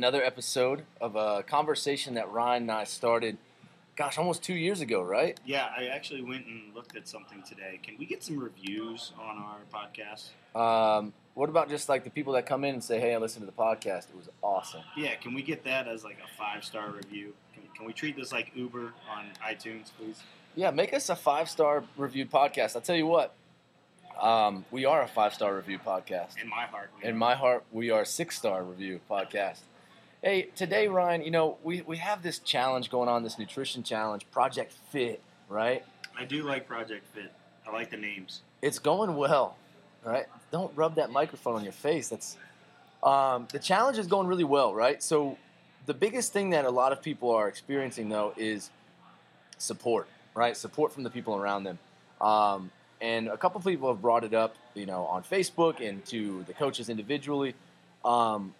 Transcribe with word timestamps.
Another 0.00 0.24
episode 0.24 0.84
of 0.98 1.14
a 1.14 1.42
conversation 1.42 2.14
that 2.14 2.32
Ryan 2.32 2.62
and 2.62 2.70
I 2.70 2.84
started, 2.84 3.36
gosh, 3.96 4.16
almost 4.16 4.42
two 4.42 4.54
years 4.54 4.80
ago, 4.80 5.02
right? 5.02 5.38
Yeah, 5.44 5.68
I 5.76 5.88
actually 5.88 6.22
went 6.22 6.46
and 6.46 6.74
looked 6.74 6.96
at 6.96 7.06
something 7.06 7.42
today. 7.42 7.78
Can 7.82 7.98
we 7.98 8.06
get 8.06 8.24
some 8.24 8.38
reviews 8.38 9.12
on 9.20 9.36
our 9.36 9.58
podcast? 9.70 10.30
Um, 10.58 11.12
what 11.34 11.50
about 11.50 11.68
just 11.68 11.90
like 11.90 12.04
the 12.04 12.08
people 12.08 12.32
that 12.32 12.46
come 12.46 12.64
in 12.64 12.72
and 12.72 12.82
say, 12.82 12.98
hey, 12.98 13.12
I 13.12 13.18
listened 13.18 13.42
to 13.42 13.46
the 13.46 13.52
podcast. 13.52 14.08
It 14.08 14.16
was 14.16 14.30
awesome. 14.42 14.80
Yeah, 14.96 15.16
can 15.16 15.34
we 15.34 15.42
get 15.42 15.64
that 15.64 15.86
as 15.86 16.02
like 16.02 16.16
a 16.24 16.38
five 16.38 16.64
star 16.64 16.90
review? 16.90 17.34
Can, 17.52 17.64
can 17.76 17.84
we 17.84 17.92
treat 17.92 18.16
this 18.16 18.32
like 18.32 18.52
Uber 18.54 18.94
on 19.14 19.26
iTunes, 19.46 19.90
please? 19.98 20.22
Yeah, 20.56 20.70
make 20.70 20.94
us 20.94 21.10
a 21.10 21.14
five 21.14 21.50
star 21.50 21.84
reviewed 21.98 22.30
podcast. 22.30 22.74
I'll 22.74 22.80
tell 22.80 22.96
you 22.96 23.06
what, 23.06 23.34
um, 24.18 24.64
we 24.70 24.86
are 24.86 25.02
a 25.02 25.08
five 25.08 25.34
star 25.34 25.54
review 25.54 25.78
podcast. 25.78 26.40
In 26.42 26.48
my 26.48 26.64
heart. 26.64 26.88
we 27.02 27.06
In 27.06 27.18
my 27.18 27.34
heart, 27.34 27.64
we 27.70 27.90
are 27.90 28.00
a 28.00 28.06
six 28.06 28.38
star 28.38 28.64
review 28.64 29.00
podcast. 29.10 29.60
Hey, 30.22 30.48
today, 30.54 30.86
Ryan, 30.86 31.22
you 31.22 31.30
know, 31.30 31.56
we, 31.62 31.80
we 31.80 31.96
have 31.96 32.22
this 32.22 32.40
challenge 32.40 32.90
going 32.90 33.08
on, 33.08 33.22
this 33.22 33.38
nutrition 33.38 33.82
challenge, 33.82 34.26
Project 34.30 34.74
Fit, 34.90 35.22
right? 35.48 35.82
I 36.14 36.26
do 36.26 36.42
like 36.42 36.68
Project 36.68 37.06
Fit. 37.14 37.32
I 37.66 37.72
like 37.72 37.90
the 37.90 37.96
names. 37.96 38.42
It's 38.60 38.78
going 38.78 39.16
well, 39.16 39.56
right? 40.04 40.26
Don't 40.50 40.76
rub 40.76 40.96
that 40.96 41.10
microphone 41.10 41.54
on 41.54 41.62
your 41.62 41.72
face. 41.72 42.08
That's 42.08 42.36
um, 43.02 43.48
the 43.50 43.58
challenge 43.58 43.96
is 43.96 44.06
going 44.06 44.26
really 44.26 44.44
well, 44.44 44.74
right? 44.74 45.02
So 45.02 45.38
the 45.86 45.94
biggest 45.94 46.34
thing 46.34 46.50
that 46.50 46.66
a 46.66 46.70
lot 46.70 46.92
of 46.92 47.00
people 47.00 47.30
are 47.30 47.48
experiencing 47.48 48.10
though 48.10 48.34
is 48.36 48.68
support, 49.56 50.06
right? 50.34 50.54
Support 50.54 50.92
from 50.92 51.02
the 51.02 51.10
people 51.10 51.34
around 51.34 51.64
them. 51.64 51.78
Um, 52.20 52.70
and 53.00 53.28
a 53.28 53.38
couple 53.38 53.58
people 53.62 53.88
have 53.88 54.02
brought 54.02 54.24
it 54.24 54.34
up, 54.34 54.54
you 54.74 54.84
know, 54.84 55.06
on 55.06 55.22
Facebook 55.22 55.80
and 55.80 56.04
to 56.06 56.44
the 56.46 56.52
coaches 56.52 56.90
individually. 56.90 57.54
Um, 58.04 58.52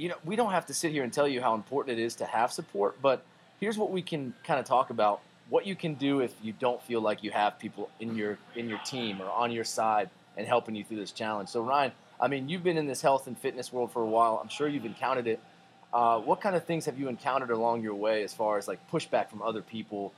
you 0.00 0.08
know, 0.08 0.16
we 0.24 0.34
don't 0.34 0.52
have 0.52 0.64
to 0.66 0.74
sit 0.74 0.92
here 0.92 1.04
and 1.04 1.12
tell 1.12 1.28
you 1.28 1.42
how 1.42 1.54
important 1.54 1.98
it 1.98 2.02
is 2.02 2.14
to 2.16 2.24
have 2.24 2.50
support, 2.50 3.00
but 3.02 3.22
here's 3.60 3.76
what 3.76 3.90
we 3.90 4.00
can 4.00 4.32
kind 4.44 4.58
of 4.58 4.64
talk 4.64 4.88
about: 4.88 5.20
what 5.50 5.66
you 5.66 5.76
can 5.76 5.94
do 5.94 6.20
if 6.20 6.34
you 6.42 6.54
don't 6.58 6.82
feel 6.82 7.02
like 7.02 7.22
you 7.22 7.30
have 7.30 7.58
people 7.58 7.90
in 8.00 8.16
your 8.16 8.38
in 8.56 8.68
your 8.68 8.78
team 8.78 9.20
or 9.20 9.30
on 9.30 9.52
your 9.52 9.64
side 9.64 10.08
and 10.38 10.46
helping 10.46 10.74
you 10.74 10.84
through 10.84 10.96
this 10.96 11.12
challenge. 11.12 11.50
So, 11.50 11.60
Ryan, 11.60 11.92
I 12.18 12.28
mean, 12.28 12.48
you've 12.48 12.64
been 12.64 12.78
in 12.78 12.86
this 12.86 13.02
health 13.02 13.26
and 13.26 13.36
fitness 13.36 13.72
world 13.72 13.92
for 13.92 14.00
a 14.02 14.06
while. 14.06 14.40
I'm 14.42 14.48
sure 14.48 14.68
you've 14.68 14.86
encountered 14.86 15.26
it. 15.26 15.38
Uh, 15.92 16.18
what 16.20 16.40
kind 16.40 16.56
of 16.56 16.64
things 16.64 16.86
have 16.86 16.98
you 16.98 17.08
encountered 17.08 17.50
along 17.50 17.82
your 17.82 17.94
way 17.94 18.22
as 18.22 18.32
far 18.32 18.56
as 18.56 18.66
like 18.66 18.78
pushback 18.90 19.28
from 19.28 19.42
other 19.42 19.60
people 19.60 20.14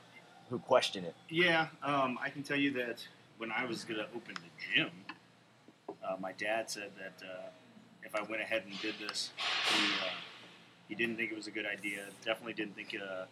who 0.49 0.61
question 0.61 1.05
it? 1.05 1.15
Yeah, 1.29 1.69
um, 1.83 2.19
I 2.23 2.31
can 2.31 2.45
tell 2.45 2.59
you 2.59 2.71
that 2.75 3.05
when 3.39 3.51
I 3.51 3.65
was 3.65 3.83
going 3.83 3.99
to 3.99 4.07
open 4.15 4.35
the 4.35 4.75
gym, 4.75 4.91
uh, 5.89 6.17
my 6.21 6.33
dad 6.33 6.71
said 6.71 6.91
that 6.99 7.27
uh, 7.27 7.49
if 8.05 8.15
I 8.15 8.23
went 8.23 8.43
ahead 8.43 8.63
and 8.69 8.81
did 8.81 8.95
this, 8.99 9.31
he, 9.75 9.85
uh, 10.05 10.11
he 10.89 10.95
didn't 10.95 11.17
think 11.17 11.33
it 11.33 11.37
was 11.37 11.47
a 11.47 11.51
good 11.51 11.67
idea. 11.67 12.01
Definitely 12.25 12.55
didn't 12.55 12.75
think 12.75 12.95
uh, 12.95 13.25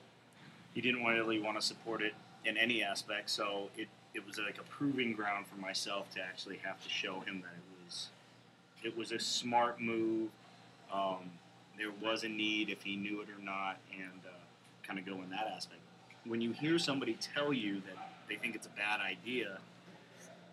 he 0.75 0.81
didn't 0.81 1.05
really 1.05 1.41
want 1.41 1.61
to 1.61 1.67
support 1.67 2.03
it 2.03 2.15
in 2.45 2.57
any 2.57 2.83
aspect. 2.83 3.31
So 3.31 3.71
it, 3.77 3.89
it 4.15 4.27
was 4.27 4.39
like 4.39 4.59
a 4.59 4.63
proving 4.63 5.13
ground 5.13 5.47
for 5.47 5.61
myself 5.61 6.11
to 6.15 6.21
actually 6.21 6.57
have 6.59 6.83
to 6.83 6.89
show 6.89 7.21
him 7.21 7.43
that 7.43 7.53
it 7.53 7.85
was 7.85 8.09
it 8.83 8.97
was 8.97 9.13
a 9.13 9.19
smart 9.19 9.81
move. 9.81 10.31
Um, 10.93 11.31
there 11.79 11.91
was 12.03 12.25
a 12.25 12.29
need 12.29 12.71
if 12.71 12.83
he 12.83 12.97
knew 12.97 13.21
it 13.21 13.29
or 13.29 13.43
not, 13.43 13.79
and 13.93 14.21
uh, 14.27 14.31
kind 14.87 14.99
of 14.99 15.07
go 15.07 15.15
in 15.23 15.31
that 15.31 15.53
aspect. 15.55 15.81
When 16.25 16.41
you 16.41 16.53
hear 16.53 16.79
somebody 16.79 17.17
tell 17.35 17.53
you 17.53 17.75
that 17.75 18.11
they 18.29 18.37
think 18.37 18.55
it's 18.55 18.67
a 18.67 18.71
bad 18.71 19.01
idea, 19.01 19.59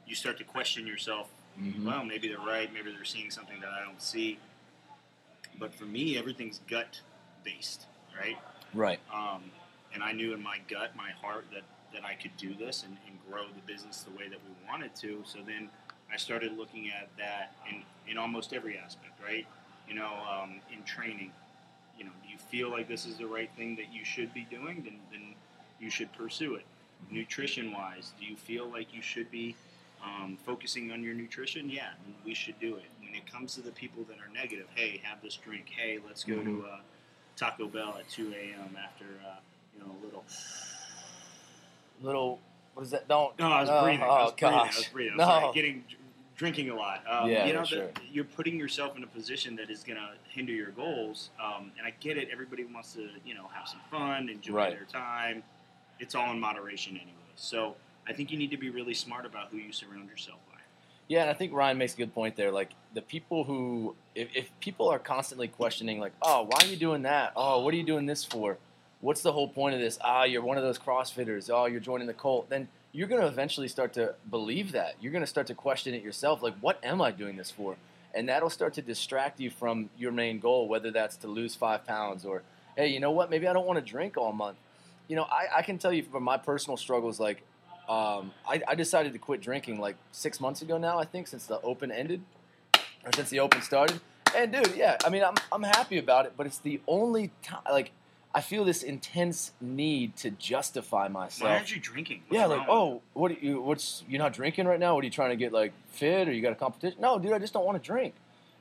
you 0.05 0.15
start 0.15 0.37
to 0.37 0.43
question 0.43 0.87
yourself. 0.87 1.29
Mhm. 1.59 1.85
Well, 1.85 2.03
maybe 2.03 2.27
they're 2.27 2.37
right. 2.39 2.71
Maybe 2.73 2.91
they're 2.91 3.05
seeing 3.05 3.31
something 3.31 3.59
that 3.61 3.69
I 3.69 3.83
don't 3.83 4.01
see. 4.01 4.39
But 5.59 5.73
for 5.73 5.85
me, 5.85 6.17
everything's 6.17 6.59
gut 6.67 7.01
based, 7.43 7.85
right? 8.17 8.37
Right. 8.73 8.99
Um, 9.11 9.51
and 9.93 10.03
I 10.03 10.11
knew 10.11 10.33
in 10.33 10.43
my 10.43 10.59
gut, 10.69 10.95
my 10.95 11.11
heart, 11.11 11.45
that, 11.53 11.63
that 11.93 12.05
I 12.05 12.13
could 12.13 12.35
do 12.37 12.53
this 12.53 12.83
and, 12.83 12.95
and 13.07 13.17
grow 13.29 13.45
the 13.47 13.61
business 13.71 14.03
the 14.03 14.11
way 14.11 14.27
that 14.29 14.39
we 14.47 14.67
wanted 14.67 14.95
to. 14.97 15.23
So 15.25 15.39
then 15.45 15.69
I 16.11 16.17
started 16.17 16.57
looking 16.57 16.89
at 16.89 17.09
that 17.17 17.55
in, 17.69 17.83
in 18.09 18.17
almost 18.17 18.53
every 18.53 18.77
aspect, 18.77 19.19
right? 19.23 19.47
You 19.87 19.95
know, 19.95 20.11
um, 20.29 20.59
in 20.71 20.83
training, 20.83 21.31
you 21.97 22.03
know, 22.03 22.11
do 22.23 22.29
you 22.29 22.37
feel 22.37 22.69
like 22.69 22.87
this 22.87 23.05
is 23.05 23.17
the 23.17 23.25
right 23.25 23.49
thing 23.57 23.75
that 23.77 23.91
you 23.91 24.05
should 24.05 24.33
be 24.33 24.45
doing? 24.51 24.83
Then, 24.83 24.99
then 25.11 25.33
you 25.79 25.89
should 25.89 26.11
pursue 26.13 26.55
it. 26.55 26.65
Nutrition 27.09 27.71
wise, 27.71 28.11
do 28.19 28.25
you 28.25 28.35
feel 28.35 28.69
like 28.69 28.93
you 28.93 29.01
should 29.01 29.31
be 29.31 29.55
um, 30.03 30.37
focusing 30.45 30.91
on 30.91 31.03
your 31.03 31.13
nutrition? 31.13 31.69
Yeah, 31.69 31.89
we 32.25 32.33
should 32.33 32.59
do 32.59 32.75
it. 32.75 32.85
When 33.01 33.15
it 33.15 33.29
comes 33.31 33.55
to 33.55 33.61
the 33.61 33.71
people 33.71 34.03
that 34.09 34.17
are 34.17 34.31
negative, 34.33 34.67
hey, 34.75 34.99
have 35.03 35.21
this 35.21 35.35
drink. 35.35 35.65
Hey, 35.75 35.99
let's 36.05 36.23
go 36.23 36.41
to 36.43 36.65
uh, 36.71 36.77
Taco 37.35 37.67
Bell 37.67 37.95
at 37.99 38.09
2 38.09 38.33
a.m. 38.33 38.77
after 38.83 39.05
uh, 39.25 39.35
you 39.73 39.79
know 39.83 39.91
a 40.01 40.05
little. 40.05 40.23
Little, 42.01 42.39
what 42.73 42.83
is 42.83 42.91
that? 42.91 43.07
Don't. 43.07 43.37
No, 43.39 43.47
I 43.51 43.61
was 43.61 43.69
Oh, 43.71 43.83
breathing. 43.83 44.03
I 44.03 44.07
oh, 44.07 44.23
was 44.25 44.31
breathing. 44.33 44.59
I 44.59 44.65
gosh. 44.65 44.77
was 44.77 44.87
breathing. 44.87 45.11
I'm 45.13 45.17
No. 45.17 45.25
sorry. 45.25 45.53
Getting 45.53 45.83
drinking 46.35 46.69
a 46.69 46.75
lot. 46.75 47.01
Um, 47.09 47.29
Yeah, 47.31 47.47
you 47.47 47.53
know, 47.53 47.63
sure. 47.63 47.87
that 47.87 47.99
you're 48.11 48.23
putting 48.23 48.59
yourself 48.59 48.95
in 48.95 49.03
a 49.03 49.07
position 49.07 49.55
that 49.55 49.71
is 49.71 49.83
going 49.83 49.97
to 49.97 50.09
hinder 50.29 50.51
your 50.53 50.69
goals. 50.69 51.31
Um, 51.43 51.71
and 51.77 51.87
I 51.87 51.93
get 51.99 52.17
it. 52.17 52.29
Everybody 52.31 52.63
wants 52.65 52.93
to, 52.93 53.09
you 53.25 53.33
know, 53.33 53.47
have 53.51 53.67
some 53.67 53.79
fun, 53.89 54.29
enjoy 54.29 54.53
Right. 54.53 54.69
their 54.75 54.85
time. 54.85 55.41
It's 55.99 56.13
all 56.13 56.29
in 56.31 56.39
moderation 56.39 56.95
anyway. 56.95 57.11
So 57.35 57.75
I 58.07 58.13
think 58.13 58.31
you 58.31 58.37
need 58.37 58.51
to 58.51 58.57
be 58.57 58.69
really 58.69 58.93
smart 58.93 59.25
about 59.25 59.49
who 59.51 59.57
you 59.57 59.73
surround 59.73 60.09
yourself 60.09 60.39
by. 60.49 60.59
Yeah, 61.07 61.21
and 61.21 61.29
I 61.29 61.33
think 61.33 61.53
Ryan 61.53 61.77
makes 61.77 61.93
a 61.93 61.97
good 61.97 62.13
point 62.13 62.35
there. 62.35 62.51
Like 62.51 62.71
the 62.93 63.01
people 63.01 63.43
who, 63.43 63.95
if, 64.15 64.29
if 64.35 64.49
people 64.59 64.89
are 64.89 64.99
constantly 64.99 65.47
questioning, 65.47 65.99
like, 65.99 66.13
oh, 66.21 66.43
why 66.43 66.59
are 66.61 66.67
you 66.67 66.77
doing 66.77 67.03
that? 67.03 67.33
Oh, 67.35 67.61
what 67.61 67.73
are 67.73 67.77
you 67.77 67.83
doing 67.83 68.05
this 68.05 68.23
for? 68.23 68.57
What's 68.99 69.21
the 69.21 69.31
whole 69.31 69.47
point 69.47 69.75
of 69.75 69.81
this? 69.81 69.99
Ah, 70.03 70.23
you're 70.23 70.41
one 70.41 70.57
of 70.57 70.63
those 70.63 70.79
CrossFitters. 70.79 71.49
Oh, 71.53 71.65
you're 71.65 71.79
joining 71.79 72.07
the 72.07 72.13
cult. 72.13 72.49
Then 72.49 72.67
you're 72.91 73.07
going 73.07 73.21
to 73.21 73.27
eventually 73.27 73.67
start 73.67 73.93
to 73.93 74.15
believe 74.29 74.71
that. 74.71 74.95
You're 74.99 75.11
going 75.11 75.23
to 75.23 75.27
start 75.27 75.47
to 75.47 75.53
question 75.53 75.93
it 75.93 76.01
yourself. 76.01 76.41
Like, 76.41 76.55
what 76.61 76.83
am 76.83 77.01
I 77.01 77.11
doing 77.11 77.37
this 77.37 77.51
for? 77.51 77.75
And 78.15 78.27
that'll 78.27 78.49
start 78.49 78.73
to 78.73 78.81
distract 78.81 79.39
you 79.39 79.51
from 79.51 79.89
your 79.97 80.11
main 80.11 80.39
goal, 80.39 80.67
whether 80.67 80.89
that's 80.89 81.15
to 81.17 81.27
lose 81.27 81.53
five 81.53 81.85
pounds 81.85 82.25
or, 82.25 82.41
hey, 82.75 82.87
you 82.87 82.99
know 82.99 83.11
what? 83.11 83.29
Maybe 83.29 83.47
I 83.47 83.53
don't 83.53 83.67
want 83.67 83.77
to 83.77 83.85
drink 83.85 84.17
all 84.17 84.33
month. 84.33 84.57
You 85.07 85.15
know, 85.15 85.23
I, 85.23 85.59
I 85.59 85.61
can 85.61 85.77
tell 85.77 85.93
you 85.93 86.03
from 86.03 86.23
my 86.23 86.37
personal 86.37 86.75
struggles, 86.75 87.19
like, 87.19 87.43
um, 87.89 88.31
I, 88.47 88.61
I 88.67 88.75
decided 88.75 89.13
to 89.13 89.19
quit 89.19 89.41
drinking 89.41 89.79
like 89.79 89.95
six 90.11 90.39
months 90.39 90.61
ago 90.61 90.77
now, 90.77 90.99
I 90.99 91.05
think, 91.05 91.27
since 91.27 91.45
the 91.45 91.61
open 91.61 91.91
ended, 91.91 92.21
or 93.05 93.11
since 93.15 93.29
the 93.29 93.39
open 93.39 93.61
started. 93.61 93.99
And 94.35 94.51
dude, 94.51 94.75
yeah, 94.75 94.97
I 95.05 95.09
mean, 95.09 95.23
I'm, 95.23 95.35
I'm 95.51 95.63
happy 95.63 95.97
about 95.97 96.25
it, 96.25 96.33
but 96.35 96.45
it's 96.45 96.59
the 96.59 96.81
only 96.87 97.31
time, 97.41 97.61
like, 97.71 97.91
I 98.35 98.41
feel 98.41 98.65
this 98.65 98.83
intense 98.83 99.53
need 99.61 100.15
to 100.17 100.29
justify 100.31 101.07
myself. 101.07 101.49
Why 101.49 101.55
aren't 101.55 101.73
you 101.73 101.79
drinking? 101.81 102.23
What's 102.27 102.39
Yeah, 102.39 102.45
like, 102.45 102.67
oh, 102.69 103.01
what? 103.13 103.31
Are 103.31 103.35
you, 103.35 103.61
what's 103.61 104.03
you're 104.07 104.19
not 104.19 104.33
drinking 104.33 104.67
right 104.67 104.79
now? 104.79 104.93
What 104.93 105.01
are 105.03 105.05
you 105.05 105.11
trying 105.11 105.31
to 105.31 105.37
get 105.37 105.53
like 105.53 105.71
fit, 105.87 106.27
or 106.27 106.33
you 106.33 106.41
got 106.41 106.51
a 106.51 106.55
competition? 106.55 106.99
No, 107.01 107.17
dude, 107.17 107.31
I 107.31 107.39
just 107.39 107.53
don't 107.53 107.65
want 107.65 107.81
to 107.81 107.87
drink, 107.87 108.13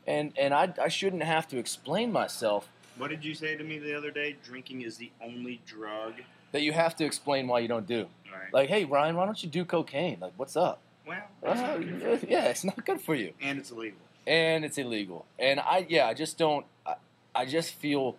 and 0.06 0.32
and 0.38 0.54
I, 0.54 0.72
I 0.80 0.88
shouldn't 0.88 1.24
have 1.24 1.46
to 1.48 1.58
explain 1.58 2.10
myself 2.12 2.68
What 2.96 3.10
did 3.10 3.24
you 3.24 3.34
say 3.34 3.56
to 3.56 3.64
me 3.64 3.78
the 3.78 3.94
other 3.94 4.10
day? 4.10 4.36
Drinking 4.42 4.82
is 4.82 4.96
the 4.96 5.10
only 5.22 5.60
drug. 5.66 6.14
That 6.52 6.62
you 6.62 6.72
have 6.72 6.96
to 6.96 7.04
explain 7.04 7.46
why 7.48 7.60
you 7.60 7.68
don't 7.68 7.86
do. 7.86 8.06
Right. 8.32 8.52
Like, 8.52 8.68
hey, 8.68 8.84
Ryan, 8.84 9.16
why 9.16 9.24
don't 9.26 9.42
you 9.42 9.48
do 9.48 9.64
cocaine? 9.64 10.18
Like, 10.20 10.32
what's 10.36 10.56
up? 10.56 10.80
well, 11.06 11.22
Uh, 11.44 11.54
not 11.54 11.80
good 11.80 12.20
for 12.20 12.26
yeah, 12.28 12.44
it's 12.46 12.64
not 12.64 12.84
good 12.84 13.00
for 13.00 13.14
you, 13.14 13.32
and 13.40 13.58
it's 13.58 13.70
illegal. 13.70 13.98
and 14.26 14.64
it's 14.64 14.78
illegal. 14.78 15.24
And 15.38 15.60
I, 15.60 15.86
yeah, 15.88 16.06
I 16.06 16.14
just 16.14 16.36
don't. 16.38 16.66
I, 16.84 16.94
I 17.34 17.44
just 17.44 17.74
feel 17.74 18.16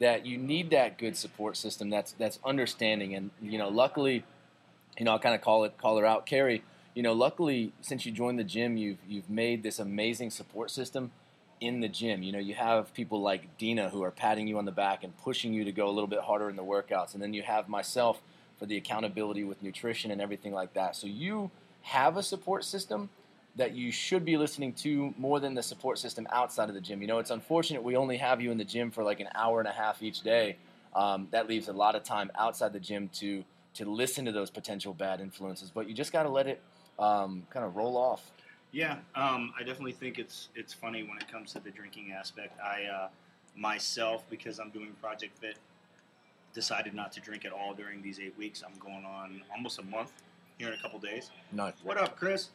that 0.00 0.24
you 0.26 0.36
need 0.38 0.70
that 0.70 0.98
good 0.98 1.16
support 1.16 1.56
system. 1.56 1.90
That's 1.90 2.12
that's 2.12 2.38
understanding, 2.44 3.14
and 3.14 3.30
you 3.42 3.58
know, 3.58 3.68
luckily, 3.68 4.24
you 4.98 5.04
know, 5.04 5.12
I'll 5.12 5.18
kind 5.18 5.34
of 5.34 5.40
call 5.40 5.64
it 5.64 5.76
call 5.78 5.98
her 5.98 6.06
out, 6.06 6.24
Carrie. 6.26 6.62
You 6.94 7.02
know, 7.02 7.12
luckily, 7.12 7.72
since 7.80 8.06
you 8.06 8.12
joined 8.12 8.38
the 8.38 8.44
gym, 8.44 8.76
you've 8.76 8.98
you've 9.08 9.28
made 9.28 9.62
this 9.62 9.78
amazing 9.78 10.30
support 10.30 10.70
system 10.70 11.10
in 11.60 11.80
the 11.80 11.88
gym. 11.88 12.22
You 12.22 12.32
know, 12.32 12.38
you 12.38 12.54
have 12.54 12.92
people 12.94 13.20
like 13.20 13.56
Dina 13.58 13.88
who 13.88 14.02
are 14.02 14.10
patting 14.10 14.46
you 14.46 14.58
on 14.58 14.64
the 14.64 14.72
back 14.72 15.04
and 15.04 15.16
pushing 15.18 15.52
you 15.52 15.64
to 15.64 15.72
go 15.72 15.88
a 15.88 15.90
little 15.90 16.08
bit 16.08 16.20
harder 16.20 16.50
in 16.50 16.56
the 16.56 16.64
workouts, 16.64 17.14
and 17.14 17.22
then 17.22 17.32
you 17.34 17.42
have 17.42 17.68
myself 17.68 18.20
for 18.58 18.66
the 18.66 18.76
accountability 18.76 19.44
with 19.44 19.62
nutrition 19.62 20.10
and 20.10 20.20
everything 20.20 20.52
like 20.52 20.74
that. 20.74 20.96
So 20.96 21.06
you 21.06 21.50
have 21.82 22.16
a 22.16 22.22
support 22.22 22.64
system 22.64 23.10
that 23.56 23.72
you 23.72 23.92
should 23.92 24.24
be 24.24 24.36
listening 24.36 24.72
to 24.72 25.14
more 25.16 25.38
than 25.38 25.54
the 25.54 25.62
support 25.62 25.98
system 25.98 26.26
outside 26.32 26.68
of 26.68 26.74
the 26.74 26.80
gym. 26.80 27.00
You 27.00 27.06
know, 27.06 27.18
it's 27.18 27.30
unfortunate 27.30 27.82
we 27.82 27.96
only 27.96 28.16
have 28.16 28.40
you 28.40 28.50
in 28.50 28.58
the 28.58 28.64
gym 28.64 28.90
for 28.90 29.04
like 29.04 29.20
an 29.20 29.28
hour 29.34 29.60
and 29.60 29.68
a 29.68 29.72
half 29.72 30.02
each 30.02 30.22
day. 30.22 30.56
Um, 30.94 31.28
that 31.30 31.48
leaves 31.48 31.68
a 31.68 31.72
lot 31.72 31.94
of 31.94 32.04
time 32.04 32.30
outside 32.36 32.72
the 32.72 32.80
gym 32.80 33.08
to 33.14 33.44
to 33.74 33.84
listen 33.84 34.24
to 34.24 34.32
those 34.32 34.50
potential 34.50 34.94
bad 34.94 35.20
influences. 35.20 35.70
But 35.70 35.88
you 35.88 35.94
just 35.94 36.12
got 36.12 36.22
to 36.22 36.28
let 36.28 36.46
it 36.46 36.62
um, 36.98 37.44
kind 37.50 37.66
of 37.66 37.74
roll 37.74 37.96
off. 37.96 38.30
Yeah, 38.74 38.96
um, 39.14 39.54
I 39.56 39.62
definitely 39.62 39.92
think 39.92 40.18
it's 40.18 40.48
it's 40.56 40.74
funny 40.74 41.04
when 41.04 41.16
it 41.16 41.30
comes 41.30 41.52
to 41.52 41.60
the 41.60 41.70
drinking 41.70 42.10
aspect. 42.10 42.58
I 42.60 42.82
uh, 42.86 43.08
myself, 43.56 44.24
because 44.28 44.58
I'm 44.58 44.70
doing 44.70 44.96
Project 45.00 45.38
Fit, 45.38 45.58
decided 46.54 46.92
not 46.92 47.12
to 47.12 47.20
drink 47.20 47.44
at 47.44 47.52
all 47.52 47.72
during 47.72 48.02
these 48.02 48.18
eight 48.18 48.36
weeks. 48.36 48.64
I'm 48.66 48.76
going 48.80 49.04
on 49.04 49.42
almost 49.54 49.78
a 49.78 49.84
month 49.84 50.10
here 50.58 50.66
in 50.66 50.74
a 50.74 50.82
couple 50.82 50.98
days. 50.98 51.30
No, 51.52 51.72
What 51.84 51.98
up, 51.98 52.16
Chris? 52.16 52.48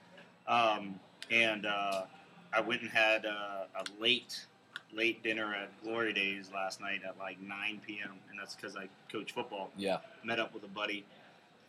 Um, 0.46 1.00
and 1.32 1.66
uh, 1.66 2.04
I 2.52 2.60
went 2.60 2.82
and 2.82 2.90
had 2.90 3.26
uh, 3.26 3.64
a 3.76 4.02
late 4.02 4.46
late 4.92 5.24
dinner 5.24 5.56
at 5.56 5.70
Glory 5.84 6.12
Days 6.12 6.52
last 6.54 6.82
night 6.82 7.00
at 7.08 7.18
like 7.18 7.40
9 7.40 7.80
p.m. 7.88 8.16
and 8.30 8.38
that's 8.38 8.56
because 8.56 8.76
I 8.76 8.90
coach 9.10 9.32
football. 9.32 9.70
Yeah. 9.78 10.00
Met 10.26 10.40
up 10.40 10.54
with 10.54 10.66
a 10.66 10.68
buddy 10.68 11.06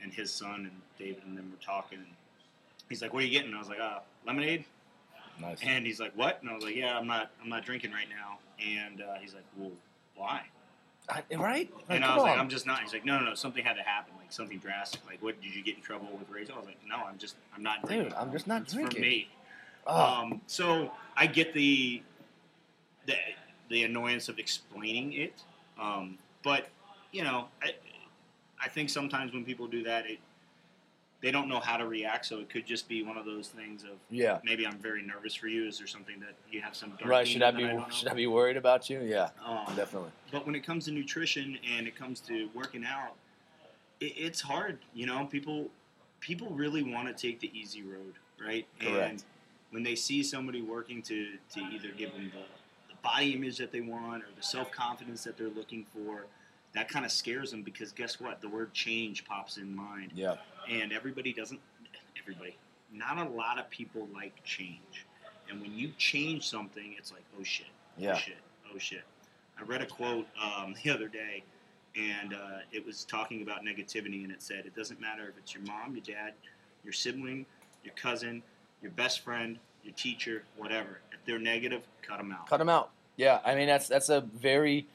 and 0.02 0.12
his 0.12 0.32
son 0.32 0.60
and 0.60 0.80
David 0.98 1.22
and 1.24 1.38
them 1.38 1.52
were 1.52 1.64
talking. 1.64 1.98
And 1.98 2.08
he's 2.88 3.00
like, 3.00 3.12
"What 3.12 3.22
are 3.22 3.26
you 3.26 3.38
getting?" 3.38 3.54
I 3.54 3.58
was 3.58 3.68
like, 3.68 3.78
"Uh, 3.78 4.00
lemonade." 4.26 4.64
Nice. 5.40 5.58
And 5.62 5.86
he's 5.86 6.00
like, 6.00 6.12
"What?" 6.16 6.38
And 6.42 6.50
I 6.50 6.54
was 6.54 6.64
like, 6.64 6.76
"Yeah, 6.76 6.96
I'm 6.98 7.06
not. 7.06 7.30
I'm 7.42 7.48
not 7.48 7.64
drinking 7.64 7.92
right 7.92 8.08
now." 8.08 8.38
And 8.64 9.00
uh, 9.00 9.14
he's 9.20 9.34
like, 9.34 9.44
"Well, 9.56 9.72
why?" 10.14 10.42
I- 11.08 11.24
right? 11.36 11.68
Like, 11.74 11.84
and 11.88 12.04
I 12.04 12.14
was 12.14 12.22
like, 12.22 12.32
on. 12.34 12.38
"I'm 12.40 12.48
just 12.48 12.66
not." 12.66 12.80
He's 12.80 12.92
like, 12.92 13.04
"No, 13.04 13.18
no, 13.18 13.24
no. 13.26 13.34
Something 13.34 13.64
had 13.64 13.74
to 13.76 13.82
happen. 13.82 14.12
Like 14.18 14.32
something 14.32 14.58
drastic. 14.58 15.00
Like, 15.06 15.22
what 15.22 15.40
did 15.40 15.54
you 15.54 15.62
get 15.62 15.76
in 15.76 15.82
trouble 15.82 16.08
with 16.18 16.28
Rachel?" 16.30 16.54
I 16.56 16.58
was 16.58 16.66
like, 16.66 16.78
"No, 16.86 16.96
I'm 16.96 17.16
just. 17.18 17.36
I'm 17.54 17.62
not 17.62 17.80
Dude, 17.82 17.88
drinking. 17.88 18.14
I'm 18.18 18.32
just 18.32 18.46
not 18.46 18.62
it's 18.62 18.72
drinking. 18.74 18.96
for 18.96 19.00
me." 19.00 19.28
Oh, 19.86 20.04
Um, 20.20 20.40
so 20.46 20.92
I 21.16 21.26
get 21.26 21.54
the 21.54 22.02
the 23.06 23.14
the 23.70 23.84
annoyance 23.84 24.28
of 24.28 24.38
explaining 24.38 25.14
it, 25.14 25.42
um, 25.80 26.18
but 26.44 26.68
you 27.12 27.24
know, 27.24 27.46
I 27.62 27.72
I 28.62 28.68
think 28.68 28.90
sometimes 28.90 29.32
when 29.32 29.44
people 29.44 29.66
do 29.66 29.82
that, 29.84 30.04
it 30.06 30.18
they 31.22 31.30
don't 31.30 31.48
know 31.48 31.60
how 31.60 31.76
to 31.76 31.86
react. 31.86 32.26
So 32.26 32.38
it 32.38 32.48
could 32.48 32.66
just 32.66 32.88
be 32.88 33.02
one 33.02 33.16
of 33.16 33.24
those 33.24 33.48
things 33.48 33.82
of 33.84 33.90
yeah. 34.10 34.38
maybe 34.44 34.66
I'm 34.66 34.78
very 34.78 35.02
nervous 35.02 35.34
for 35.34 35.48
you. 35.48 35.66
Is 35.66 35.78
there 35.78 35.86
something 35.86 36.18
that 36.20 36.34
you 36.50 36.60
have 36.62 36.74
some 36.74 36.92
Right. 37.04 37.26
Should 37.26 37.42
I 37.42 37.50
be 37.50 37.64
that 37.64 37.92
should 37.92 38.08
I 38.08 38.14
be 38.14 38.26
worried 38.26 38.56
about 38.56 38.88
you? 38.88 39.00
Yeah, 39.00 39.30
Um, 39.44 39.64
definitely. 39.76 40.10
but 40.32 40.46
when 40.46 40.54
it 40.54 40.64
comes 40.64 40.86
to 40.86 40.92
nutrition 40.92 41.58
and 41.76 41.86
it 41.86 41.96
comes 41.96 42.20
to 42.20 42.48
working 42.54 42.84
out, 42.84 43.14
it, 44.00 44.12
it's 44.16 44.40
hard. 44.40 44.78
You 44.94 45.06
know, 45.06 45.26
people 45.26 45.68
people 46.20 46.48
really 46.50 46.82
want 46.82 47.08
to 47.08 47.14
take 47.14 47.40
the 47.40 47.50
easy 47.58 47.82
road, 47.82 48.14
right? 48.42 48.66
Correct. 48.78 49.10
And 49.10 49.24
when 49.70 49.82
they 49.82 49.94
see 49.94 50.22
somebody 50.22 50.62
working 50.62 51.02
to 51.02 51.32
to 51.54 51.60
either 51.60 51.88
give 51.96 52.12
them 52.12 52.32
the, 52.34 52.94
the 52.94 53.00
body 53.02 53.34
image 53.34 53.58
that 53.58 53.72
they 53.72 53.80
want 53.82 54.22
or 54.22 54.28
the 54.36 54.42
self 54.42 54.70
confidence 54.70 55.24
that 55.24 55.36
they're 55.36 55.48
looking 55.48 55.84
for, 55.94 56.24
that 56.74 56.88
kind 56.88 57.04
of 57.04 57.10
scares 57.12 57.50
them 57.50 57.62
because 57.62 57.92
guess 57.92 58.20
what? 58.20 58.40
The 58.40 58.48
word 58.48 58.72
change 58.72 59.24
pops 59.24 59.56
in 59.56 59.74
mind, 59.74 60.12
Yeah. 60.14 60.36
and 60.68 60.92
everybody 60.92 61.32
doesn't. 61.32 61.60
Everybody, 62.20 62.56
not 62.92 63.18
a 63.18 63.28
lot 63.30 63.58
of 63.58 63.68
people 63.70 64.06
like 64.14 64.32
change. 64.44 65.06
And 65.48 65.60
when 65.60 65.72
you 65.76 65.90
change 65.98 66.46
something, 66.48 66.94
it's 66.96 67.10
like, 67.10 67.24
oh 67.38 67.42
shit, 67.42 67.66
Yeah. 67.98 68.12
oh 68.14 68.18
shit, 68.18 68.36
oh 68.74 68.78
shit. 68.78 69.02
I 69.58 69.62
read 69.64 69.80
a 69.82 69.86
quote 69.86 70.26
um, 70.40 70.74
the 70.84 70.90
other 70.90 71.08
day, 71.08 71.42
and 71.96 72.34
uh, 72.34 72.58
it 72.72 72.84
was 72.86 73.04
talking 73.04 73.42
about 73.42 73.64
negativity, 73.64 74.22
and 74.22 74.30
it 74.30 74.42
said, 74.42 74.64
it 74.66 74.76
doesn't 74.76 75.00
matter 75.00 75.28
if 75.28 75.36
it's 75.38 75.54
your 75.54 75.64
mom, 75.64 75.94
your 75.96 76.04
dad, 76.04 76.34
your 76.84 76.92
sibling, 76.92 77.46
your 77.82 77.94
cousin, 77.94 78.42
your 78.80 78.92
best 78.92 79.20
friend, 79.20 79.58
your 79.82 79.94
teacher, 79.94 80.44
whatever. 80.56 81.00
If 81.12 81.24
they're 81.24 81.38
negative, 81.38 81.82
cut 82.02 82.18
them 82.18 82.32
out. 82.32 82.48
Cut 82.48 82.58
them 82.58 82.68
out. 82.68 82.90
Yeah, 83.16 83.40
I 83.44 83.54
mean 83.54 83.66
that's 83.66 83.88
that's 83.88 84.08
a 84.08 84.20
very 84.20 84.86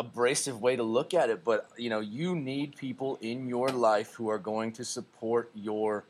abrasive 0.00 0.60
way 0.60 0.76
to 0.76 0.82
look 0.82 1.14
at 1.14 1.30
it, 1.30 1.44
but 1.44 1.68
you 1.76 1.90
know 1.90 2.00
you 2.00 2.34
need 2.34 2.76
people 2.76 3.18
in 3.20 3.46
your 3.46 3.68
life 3.68 4.14
who 4.14 4.28
are 4.28 4.38
going 4.38 4.72
to 4.72 4.84
support 4.84 5.50
your 5.54 6.04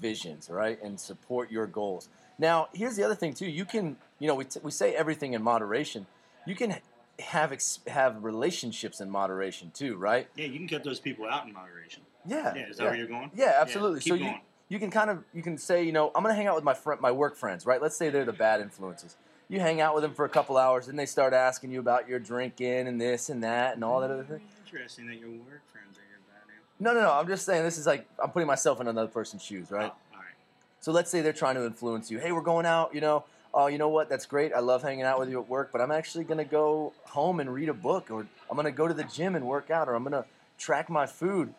visions, 0.00 0.48
right, 0.50 0.82
and 0.82 0.98
support 0.98 1.50
your 1.50 1.66
goals. 1.66 2.08
Now, 2.38 2.68
here's 2.72 2.96
the 2.96 3.04
other 3.04 3.14
thing 3.14 3.34
too. 3.34 3.46
You 3.46 3.64
can, 3.64 3.96
you 4.18 4.26
know, 4.26 4.34
we, 4.34 4.44
t- 4.44 4.60
we 4.62 4.70
say 4.70 4.94
everything 4.94 5.34
in 5.34 5.42
moderation. 5.42 6.06
You 6.46 6.54
can 6.54 6.76
have 7.20 7.52
ex- 7.52 7.80
have 7.86 8.24
relationships 8.24 9.00
in 9.00 9.10
moderation 9.10 9.70
too, 9.74 9.96
right? 9.96 10.26
Yeah, 10.36 10.46
you 10.46 10.58
can 10.58 10.68
cut 10.68 10.84
those 10.84 11.00
people 11.00 11.26
out 11.28 11.46
in 11.46 11.52
moderation. 11.52 12.02
Yeah. 12.26 12.54
Yeah, 12.54 12.68
is 12.68 12.76
that 12.76 12.84
yeah. 12.84 12.88
where 12.90 12.98
you're 12.98 13.06
going? 13.06 13.30
Yeah, 13.34 13.54
absolutely. 13.60 14.00
keep 14.00 14.10
so 14.10 14.14
you 14.14 14.24
going. 14.24 14.40
you 14.68 14.78
can 14.78 14.90
kind 14.90 15.10
of 15.10 15.24
you 15.34 15.42
can 15.42 15.58
say, 15.58 15.84
you 15.84 15.92
know, 15.92 16.10
I'm 16.14 16.22
gonna 16.22 16.34
hang 16.34 16.46
out 16.46 16.54
with 16.54 16.64
my 16.64 16.74
friend, 16.74 17.00
my 17.00 17.12
work 17.12 17.36
friends, 17.36 17.66
right? 17.66 17.80
Let's 17.82 17.96
say 17.96 18.08
they're 18.08 18.24
the 18.24 18.32
bad 18.32 18.60
influences. 18.60 19.16
You 19.52 19.60
hang 19.60 19.82
out 19.82 19.94
with 19.94 20.00
them 20.00 20.14
for 20.14 20.24
a 20.24 20.30
couple 20.30 20.56
hours, 20.56 20.88
and 20.88 20.98
they 20.98 21.04
start 21.04 21.34
asking 21.34 21.72
you 21.72 21.80
about 21.80 22.08
your 22.08 22.18
drinking 22.18 22.88
and 22.88 22.98
this 22.98 23.28
and 23.28 23.44
that 23.44 23.74
and 23.74 23.84
all 23.84 24.00
that 24.00 24.10
other 24.10 24.24
thing. 24.24 24.38
Mm-hmm. 24.38 24.64
Interesting 24.64 25.08
that 25.08 25.18
your 25.18 25.28
work 25.28 25.60
friends 25.70 25.98
are 25.98 26.08
your 26.08 26.20
bad. 26.26 26.48
No, 26.80 26.94
no, 26.94 27.02
no. 27.02 27.12
I'm 27.12 27.28
just 27.28 27.44
saying 27.44 27.62
this 27.62 27.76
is 27.76 27.86
like 27.86 28.08
I'm 28.18 28.30
putting 28.30 28.46
myself 28.46 28.80
in 28.80 28.88
another 28.88 29.10
person's 29.10 29.42
shoes, 29.42 29.70
right? 29.70 29.92
Oh, 29.92 30.14
all 30.14 30.20
right. 30.20 30.34
So 30.80 30.90
let's 30.90 31.10
say 31.10 31.20
they're 31.20 31.34
trying 31.34 31.56
to 31.56 31.66
influence 31.66 32.10
you. 32.10 32.18
Hey, 32.18 32.32
we're 32.32 32.40
going 32.40 32.64
out. 32.64 32.94
You 32.94 33.02
know, 33.02 33.24
oh, 33.52 33.66
you 33.66 33.76
know 33.76 33.90
what? 33.90 34.08
That's 34.08 34.24
great. 34.24 34.54
I 34.54 34.60
love 34.60 34.82
hanging 34.82 35.02
out 35.02 35.18
with 35.18 35.28
you 35.28 35.38
at 35.38 35.50
work, 35.50 35.68
but 35.70 35.82
I'm 35.82 35.90
actually 35.90 36.24
gonna 36.24 36.46
go 36.46 36.94
home 37.04 37.38
and 37.38 37.52
read 37.52 37.68
a 37.68 37.74
book, 37.74 38.10
or 38.10 38.26
I'm 38.50 38.56
gonna 38.56 38.70
go 38.70 38.88
to 38.88 38.94
the 38.94 39.04
gym 39.04 39.36
and 39.36 39.46
work 39.46 39.70
out, 39.70 39.86
or 39.86 39.94
I'm 39.94 40.02
gonna 40.02 40.24
track 40.56 40.88
my 40.88 41.04
food. 41.04 41.52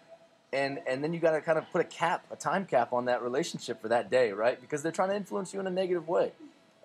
And 0.52 0.80
and 0.88 1.04
then 1.04 1.14
you 1.14 1.20
gotta 1.20 1.42
kind 1.42 1.60
of 1.60 1.72
put 1.72 1.82
a 1.82 1.86
cap, 1.88 2.26
a 2.32 2.36
time 2.36 2.66
cap 2.66 2.92
on 2.92 3.06
that 3.06 3.22
relationship 3.22 3.84
for 3.84 3.90
that 3.90 4.10
day, 4.10 4.32
right? 4.32 4.60
Because 4.60 4.82
they're 4.82 4.92
trying 4.92 5.10
to 5.10 5.16
influence 5.16 5.54
you 5.54 5.60
in 5.60 5.68
a 5.68 5.70
negative 5.70 6.08
way, 6.08 6.32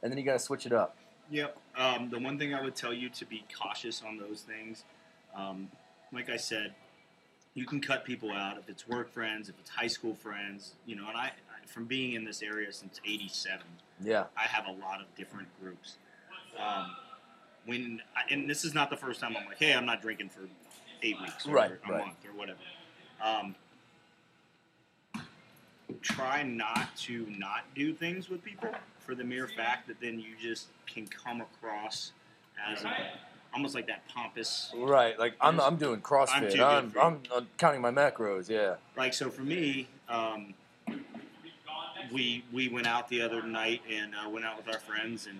and 0.02 0.12
then 0.12 0.18
you 0.18 0.24
gotta 0.26 0.38
switch 0.38 0.66
it 0.66 0.74
up. 0.74 0.96
Yep. 1.30 1.58
Um, 1.76 2.10
the 2.10 2.18
one 2.18 2.38
thing 2.38 2.54
I 2.54 2.62
would 2.62 2.74
tell 2.74 2.92
you 2.92 3.08
to 3.10 3.26
be 3.26 3.44
cautious 3.56 4.02
on 4.06 4.16
those 4.18 4.42
things, 4.42 4.84
um, 5.36 5.70
like 6.12 6.30
I 6.30 6.36
said, 6.36 6.74
you 7.54 7.66
can 7.66 7.80
cut 7.80 8.04
people 8.04 8.32
out 8.32 8.56
if 8.58 8.68
it's 8.68 8.88
work 8.88 9.12
friends, 9.12 9.48
if 9.48 9.54
it's 9.58 9.70
high 9.70 9.86
school 9.88 10.14
friends, 10.14 10.74
you 10.86 10.96
know. 10.96 11.08
And 11.08 11.16
I, 11.16 11.26
I 11.26 11.66
from 11.66 11.84
being 11.86 12.12
in 12.14 12.24
this 12.24 12.42
area 12.42 12.72
since 12.72 13.00
'87, 13.04 13.60
Yeah, 14.02 14.24
I 14.36 14.42
have 14.42 14.66
a 14.66 14.72
lot 14.72 15.00
of 15.00 15.14
different 15.16 15.48
groups. 15.60 15.96
Um, 16.58 16.96
when 17.66 18.00
I, 18.16 18.32
and 18.32 18.48
this 18.48 18.64
is 18.64 18.74
not 18.74 18.90
the 18.90 18.96
first 18.96 19.20
time 19.20 19.36
I'm 19.36 19.44
like, 19.46 19.58
hey, 19.58 19.74
I'm 19.74 19.86
not 19.86 20.00
drinking 20.00 20.30
for 20.30 20.42
eight 21.02 21.20
weeks, 21.20 21.46
or 21.46 21.52
Right, 21.52 21.72
a 21.86 21.92
right. 21.92 22.06
month, 22.06 22.16
or 22.24 22.36
whatever. 22.38 22.58
Um, 23.22 23.54
try 26.00 26.42
not 26.42 26.94
to 26.96 27.26
not 27.36 27.64
do 27.74 27.92
things 27.92 28.28
with 28.28 28.42
people 28.42 28.68
for 29.08 29.14
the 29.14 29.24
mere 29.24 29.48
fact 29.48 29.88
that 29.88 29.98
then 30.02 30.20
you 30.20 30.34
just 30.38 30.66
can 30.86 31.06
come 31.06 31.40
across 31.40 32.12
as 32.70 32.84
a, 32.84 32.94
almost 33.54 33.74
like 33.74 33.86
that 33.86 34.06
pompous. 34.14 34.70
right. 34.76 35.18
Like 35.18 35.32
I'm 35.40 35.58
I'm 35.58 35.76
doing 35.76 36.02
CrossFit. 36.02 36.60
I'm 36.60 36.60
I'm 36.60 36.92
I'm. 37.00 37.20
I'm, 37.34 37.46
counting 37.56 37.80
my 37.80 37.90
macros. 37.90 38.50
Yeah. 38.50 38.74
Like 38.98 39.14
so 39.14 39.30
for 39.30 39.40
me, 39.40 39.88
um, 40.10 40.52
we 42.12 42.44
we 42.52 42.68
went 42.68 42.86
out 42.86 43.08
the 43.08 43.22
other 43.22 43.42
night 43.42 43.80
and 43.90 44.12
uh, 44.14 44.28
went 44.28 44.44
out 44.44 44.58
with 44.58 44.68
our 44.68 44.80
friends 44.80 45.26
and 45.26 45.38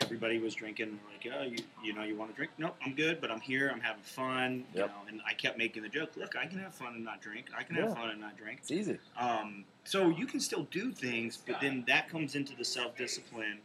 everybody 0.00 0.38
was 0.38 0.54
drinking. 0.54 0.98
Like, 1.10 1.32
oh, 1.38 1.42
you, 1.42 1.58
you 1.82 1.92
know, 1.94 2.02
you 2.02 2.16
want 2.16 2.30
to 2.30 2.36
drink? 2.36 2.52
Nope, 2.58 2.76
I'm 2.84 2.94
good, 2.94 3.20
but 3.20 3.30
I'm 3.30 3.40
here. 3.40 3.70
I'm 3.72 3.80
having 3.80 4.02
fun. 4.02 4.64
You 4.74 4.80
Yep. 4.80 4.88
know, 4.88 4.94
and 5.08 5.20
I 5.26 5.34
kept 5.34 5.58
making 5.58 5.82
the 5.82 5.88
joke. 5.88 6.10
Look, 6.16 6.36
I 6.36 6.46
can 6.46 6.58
have 6.58 6.74
fun 6.74 6.94
and 6.94 7.04
not 7.04 7.20
drink. 7.20 7.46
I 7.56 7.62
can 7.62 7.76
Yeah. 7.76 7.82
have 7.86 7.94
fun 7.94 8.10
and 8.10 8.20
not 8.20 8.36
drink. 8.36 8.60
It's 8.60 8.70
easy. 8.70 8.98
Um, 9.16 9.64
so 9.84 10.08
you 10.10 10.26
can 10.26 10.40
still 10.40 10.64
do 10.64 10.92
things, 10.92 11.36
but 11.36 11.60
then 11.60 11.84
that 11.86 12.08
comes 12.08 12.34
into 12.34 12.54
the 12.56 12.64
self 12.64 12.96
discipline 12.96 13.58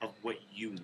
of 0.00 0.12
what 0.22 0.36
you 0.52 0.70
want, 0.70 0.82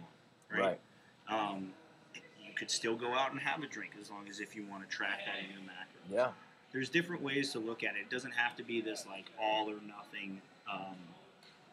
right? 0.51 0.61
Right. 0.61 0.81
Um, 1.29 1.73
you 2.15 2.53
could 2.55 2.71
still 2.71 2.95
go 2.97 3.13
out 3.15 3.33
and 3.33 3.41
have 3.41 3.63
a 3.63 3.67
drink 3.67 3.93
as 4.01 4.11
long 4.11 4.29
as 4.29 4.41
if 4.41 4.55
you 4.57 4.65
want 4.67 4.89
to 4.89 4.89
track 4.95 5.21
that 5.27 5.39
in 5.45 5.51
your 5.51 5.61
macro 5.61 6.01
Yeah. 6.11 6.33
there's 6.73 6.89
different 6.91 7.23
ways 7.23 7.53
to 7.53 7.59
look 7.59 7.83
at 7.85 7.97
it. 7.97 8.01
It 8.01 8.11
doesn't 8.11 8.33
have 8.33 8.57
to 8.57 8.63
be 8.63 8.81
this 8.81 9.07
like 9.07 9.27
all 9.41 9.69
or 9.71 9.81
nothing 9.87 10.41
um, 10.71 10.97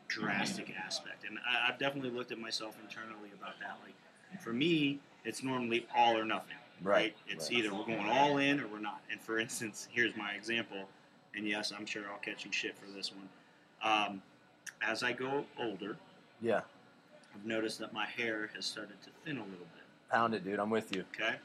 drastic 0.08 0.74
aspect. 0.78 1.26
And 1.28 1.38
I, 1.40 1.70
I've 1.70 1.80
definitely 1.80 2.12
looked 2.12 2.32
at 2.32 2.40
myself 2.40 2.76
internally 2.84 3.30
about 3.40 3.60
that. 3.60 3.78
Like 3.84 4.42
for 4.42 4.54
me, 4.54 5.00
it's 5.26 5.44
normally 5.44 5.86
all 5.96 6.18
or 6.18 6.26
nothing. 6.26 6.56
Right? 6.82 6.94
Right, 6.96 7.16
It's 7.28 7.50
right. 7.50 7.60
either 7.60 7.74
we're 7.74 7.86
going 7.86 8.10
all 8.10 8.38
in 8.40 8.60
or 8.60 8.68
we're 8.68 8.80
not. 8.80 9.02
And 9.12 9.22
for 9.22 9.40
instance, 9.46 9.88
here's 9.92 10.16
my 10.16 10.32
example. 10.34 10.84
And 11.36 11.48
yes, 11.48 11.72
I'm 11.78 11.86
sure 11.86 12.04
I'll 12.12 12.20
catch 12.20 12.46
you 12.46 12.52
shit 12.52 12.76
for 12.78 12.86
this 12.96 13.12
one. 13.12 13.30
Um, 13.82 14.22
as 14.86 15.04
I 15.04 15.14
go 15.14 15.46
older, 15.60 15.96
Yeah. 16.42 16.62
I've 17.36 17.46
noticed 17.46 17.80
that 17.80 17.94
my 17.94 18.06
hair 18.06 18.50
has 18.56 18.66
started 18.66 19.02
to 19.04 19.10
thin 19.26 19.38
a 19.38 19.44
little 19.44 19.58
bit. 19.74 19.84
Pound 20.12 20.36
it, 20.36 20.44
dude. 20.44 20.60
I'm 20.60 20.70
with 20.70 20.96
you. 20.96 21.04
Okay. 21.16 21.36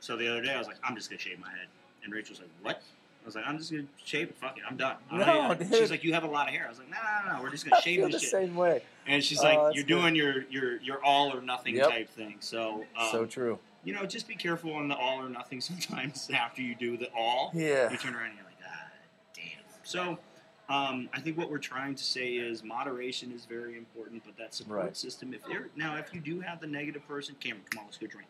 So 0.00 0.16
the 0.16 0.26
other 0.28 0.42
day 0.42 0.52
I 0.54 0.58
was 0.58 0.66
like, 0.66 0.78
I'm 0.82 0.96
just 0.96 1.10
gonna 1.10 1.20
shave 1.20 1.38
my 1.38 1.50
head, 1.50 1.68
and 2.02 2.12
Rachel's 2.12 2.40
like, 2.40 2.48
What? 2.62 2.82
I 3.28 3.30
was 3.30 3.34
like, 3.34 3.44
I'm 3.46 3.58
just 3.58 3.70
gonna 3.70 3.84
shave 4.02 4.28
it. 4.30 4.36
Fuck 4.38 4.56
it, 4.56 4.62
I'm 4.66 4.78
done. 4.78 4.96
I'm 5.10 5.18
No, 5.18 5.26
not- 5.26 5.58
dude. 5.58 5.74
She's 5.74 5.90
like, 5.90 6.02
You 6.02 6.14
have 6.14 6.24
a 6.24 6.28
lot 6.28 6.48
of 6.48 6.54
hair. 6.54 6.64
I 6.64 6.70
was 6.70 6.78
like, 6.78 6.88
No, 6.88 6.96
no, 6.96 7.30
no, 7.30 7.36
no. 7.36 7.42
We're 7.42 7.50
just 7.50 7.64
gonna 7.68 7.76
I 7.76 7.80
shave 7.80 8.00
the 8.00 8.08
this 8.08 8.22
shit. 8.22 8.30
same 8.30 8.56
way. 8.56 8.80
And 9.06 9.22
she's 9.22 9.38
Oh, 9.40 9.44
like, 9.44 9.74
You're 9.74 9.84
good. 9.84 9.88
doing 10.00 10.14
your 10.16 10.44
your 10.48 10.80
your 10.80 11.04
all 11.04 11.30
or 11.36 11.42
nothing 11.42 11.76
Yep. 11.76 11.90
type 11.90 12.08
thing. 12.08 12.36
So 12.40 12.86
um, 12.98 13.08
so 13.12 13.26
true. 13.26 13.58
you 13.84 13.92
know, 13.92 14.06
just 14.06 14.26
be 14.26 14.34
careful 14.34 14.72
on 14.72 14.88
the 14.88 14.96
all 14.96 15.18
or 15.22 15.28
nothing. 15.28 15.60
Sometimes 15.60 16.30
after 16.32 16.62
you 16.62 16.74
do 16.74 16.96
the 16.96 17.10
all, 17.14 17.50
Yeah. 17.54 17.90
you 17.90 17.98
turn 17.98 18.14
around 18.14 18.28
and 18.28 18.36
you're 18.36 18.44
like, 18.46 18.54
Ah, 18.66 18.88
damn. 19.34 19.44
So. 19.82 20.18
Um, 20.70 21.08
I 21.14 21.20
think 21.20 21.38
what 21.38 21.50
we're 21.50 21.56
trying 21.56 21.94
to 21.94 22.04
say 22.04 22.32
is 22.34 22.62
moderation 22.62 23.32
is 23.32 23.46
very 23.46 23.78
important, 23.78 24.22
but 24.22 24.36
that 24.36 24.52
support 24.54 24.78
Right. 24.80 24.94
system. 24.94 25.32
If 25.32 25.40
now, 25.76 25.96
if 25.96 26.12
you 26.12 26.20
do 26.20 26.40
have 26.40 26.60
the 26.60 26.66
negative 26.66 27.08
person, 27.08 27.36
Cameron, 27.40 27.64
come 27.70 27.78
on, 27.78 27.84
let's 27.86 27.96
go 27.96 28.06
drink. 28.06 28.28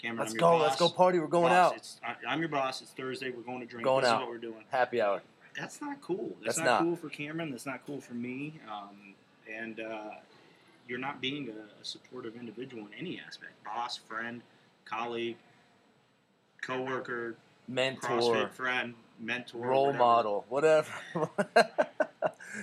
Cameron, 0.00 0.18
Let's 0.20 0.34
go. 0.34 0.56
Let's 0.56 0.76
go 0.76 0.88
party. 0.88 1.18
We're 1.18 1.26
going 1.26 1.52
boss, 1.52 1.72
out. 1.72 1.76
It's, 1.76 2.00
I, 2.04 2.14
I'm 2.28 2.40
your 2.40 2.48
boss. 2.48 2.80
It's 2.80 2.90
Thursday. 2.92 3.30
We're 3.30 3.42
going 3.42 3.60
to 3.60 3.66
drink. 3.66 3.84
Going 3.84 4.02
this 4.02 4.10
out. 4.10 4.16
is 4.16 4.20
what 4.20 4.30
we're 4.30 4.38
doing. 4.38 4.64
Happy 4.70 5.00
hour. 5.00 5.20
That's 5.58 5.80
not 5.80 6.00
cool. 6.00 6.36
That's, 6.42 6.56
That's 6.56 6.58
not, 6.58 6.64
not. 6.64 6.82
cool 6.82 6.96
for 6.96 7.08
Cameron. 7.08 7.50
That's 7.50 7.66
not 7.66 7.84
cool 7.86 8.00
for 8.00 8.14
me. 8.14 8.54
Um, 8.70 9.14
and 9.52 9.80
uh, 9.80 10.10
you're 10.88 10.98
not 10.98 11.20
being 11.20 11.48
a, 11.48 11.80
a 11.80 11.84
supportive 11.84 12.36
individual 12.36 12.86
in 12.86 12.94
any 12.98 13.20
aspect. 13.26 13.52
Boss, 13.64 13.96
friend, 13.96 14.42
colleague, 14.84 15.36
coworker, 16.62 17.36
Mentor. 17.68 18.08
CrossFit 18.08 18.50
friend, 18.50 18.94
mentor, 19.20 19.58
role 19.58 19.86
whatever. 19.86 19.98
model, 19.98 20.44
whatever. 20.48 20.92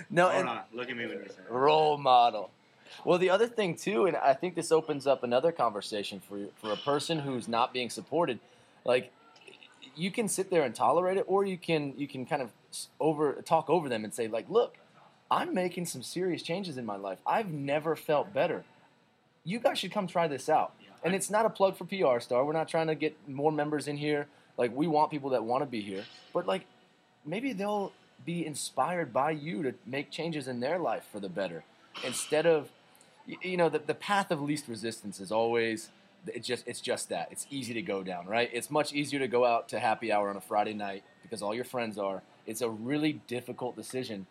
no, 0.10 0.28
Hold 0.28 0.40
and 0.40 0.50
on. 0.50 0.60
Look 0.74 0.90
at 0.90 0.98
me 0.98 1.06
when 1.06 1.18
you 1.20 1.26
say 1.30 1.36
that. 1.48 1.52
role 1.52 1.98
model. 1.98 2.52
Well, 3.06 3.18
the 3.18 3.30
other 3.30 3.48
thing 3.48 3.76
too, 3.76 4.06
and 4.06 4.18
I 4.18 4.34
think 4.34 4.56
this 4.56 4.72
opens 4.72 5.08
up 5.08 5.24
another 5.24 5.52
conversation 5.52 6.20
for 6.20 6.40
for 6.62 6.72
a 6.72 6.78
person 6.78 7.20
who's 7.20 7.48
not 7.48 7.74
being 7.74 7.90
supported. 7.90 8.40
Like, 8.86 9.12
you 9.96 10.12
can 10.12 10.28
sit 10.28 10.50
there 10.50 10.64
and 10.64 10.74
tolerate 10.74 11.18
it, 11.18 11.26
or 11.28 11.46
you 11.46 11.58
can 11.58 11.94
you 11.98 12.08
can 12.08 12.26
kind 12.26 12.42
of 12.42 12.52
over 13.00 13.34
talk 13.44 13.70
over 13.70 13.90
them 13.90 14.04
and 14.04 14.14
say 14.14 14.28
like, 14.28 14.50
look, 14.50 14.78
I'm 15.30 15.54
making 15.54 15.86
some 15.86 16.04
serious 16.04 16.42
changes 16.42 16.78
in 16.78 16.86
my 16.86 16.96
life. 16.96 17.20
I've 17.26 17.50
never 17.50 17.96
felt 17.96 18.34
better. 18.34 18.64
You 19.44 19.60
guys 19.60 19.80
should 19.80 19.92
come 19.92 20.08
try 20.08 20.28
this 20.28 20.50
out. 20.50 20.74
And 21.04 21.16
it's 21.16 21.30
not 21.30 21.46
a 21.46 21.50
plug 21.50 21.78
for 21.78 21.86
PR 21.86 22.20
Star. 22.20 22.44
We're 22.44 22.54
not 22.54 22.68
trying 22.68 22.88
to 22.88 22.96
get 22.96 23.16
more 23.28 23.52
members 23.52 23.88
in 23.88 23.98
here. 23.98 24.28
Like 24.58 24.76
we 24.76 24.88
want 24.88 25.12
people 25.12 25.30
that 25.32 25.44
want 25.44 25.62
to 25.62 25.66
be 25.66 25.82
here, 25.82 26.04
but 26.34 26.48
like 26.48 26.66
maybe 27.26 27.54
they'll 27.54 27.92
be 28.26 28.46
inspired 28.46 29.14
by 29.14 29.32
you 29.32 29.62
to 29.64 29.74
make 29.86 30.10
changes 30.10 30.48
in 30.48 30.60
their 30.60 30.80
life 30.80 31.04
for 31.12 31.20
the 31.20 31.30
better 31.30 31.64
instead 32.04 32.46
of 32.46 32.70
y- 33.28 33.36
you 33.42 33.58
know 33.58 33.70
the, 33.70 33.80
the 33.80 33.96
path 33.96 34.32
of 34.32 34.42
least 34.42 34.68
resistance 34.68 35.20
is 35.20 35.32
always 35.32 35.90
it's 36.28 36.48
just 36.48 36.68
it's 36.68 36.82
just 36.82 37.10
that. 37.10 37.30
It's 37.32 37.48
easy 37.50 37.74
to 37.74 37.82
go 37.82 38.04
down 38.04 38.26
right? 38.28 38.50
It's 38.52 38.70
much 38.70 38.94
easier 38.94 39.20
to 39.20 39.28
go 39.28 39.46
out 39.46 39.70
to 39.70 39.80
happy 39.80 40.12
hour 40.12 40.30
on 40.30 40.38
a 40.38 40.42
friday 40.42 40.74
night 40.74 41.04
because 41.22 41.42
all 41.42 41.54
your 41.56 41.66
friends 41.66 41.98
are. 41.98 42.22
It's 42.46 42.62
a 42.62 42.70
really 42.70 43.14
difficult 43.28 43.76
decision 43.76 44.26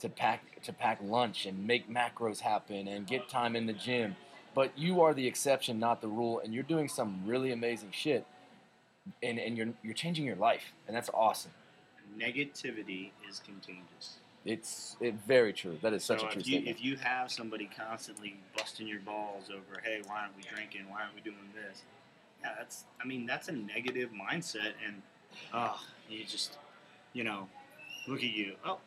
to 0.00 0.08
pack 0.08 0.62
to 0.62 0.72
pack 0.72 0.98
lunch 1.02 1.46
and 1.46 1.66
make 1.66 1.88
macros 1.90 2.40
happen 2.40 2.88
and 2.88 3.06
get 3.06 3.28
time 3.28 3.56
in 3.56 3.66
the 3.66 3.72
gym. 3.72 4.16
But 4.54 4.76
you 4.78 5.02
are 5.02 5.12
the 5.14 5.26
exception 5.26 5.78
not 5.78 6.00
the 6.00 6.08
rule 6.08 6.40
and 6.42 6.54
you're 6.54 6.62
doing 6.62 6.88
some 6.88 7.22
really 7.26 7.52
amazing 7.52 7.90
shit 7.92 8.26
and, 9.22 9.38
and 9.38 9.56
you're 9.56 9.68
you're 9.82 9.94
changing 9.94 10.24
your 10.24 10.36
life 10.36 10.72
and 10.86 10.96
that's 10.96 11.10
awesome. 11.14 11.52
Negativity 12.18 13.10
is 13.28 13.40
contagious. 13.40 14.18
It's 14.46 14.96
it, 15.00 15.14
very 15.26 15.52
true 15.52 15.76
that 15.82 15.92
is 15.92 16.04
such 16.04 16.20
so 16.20 16.26
a 16.26 16.30
true 16.30 16.40
if 16.40 16.46
you, 16.46 16.52
statement 16.54 16.76
if 16.78 16.84
you 16.84 16.96
have 16.96 17.30
somebody 17.30 17.68
constantly 17.76 18.36
busting 18.56 18.86
your 18.86 19.00
balls 19.00 19.50
over, 19.50 19.80
hey, 19.82 20.00
why 20.06 20.20
aren't 20.20 20.36
we 20.36 20.42
drinking? 20.54 20.82
Why 20.88 21.02
aren't 21.02 21.14
we 21.14 21.20
doing 21.20 21.36
this? 21.54 21.82
Yeah, 22.42 22.50
that's. 22.58 22.84
I 23.02 23.06
mean, 23.06 23.26
that's 23.26 23.48
a 23.48 23.52
negative 23.52 24.10
mindset, 24.10 24.72
and 24.86 25.02
oh, 25.52 25.80
you 26.08 26.24
just, 26.24 26.58
you 27.12 27.24
know, 27.24 27.48
look 28.06 28.18
at 28.18 28.24
you. 28.30 28.54
Oh, 28.64 28.78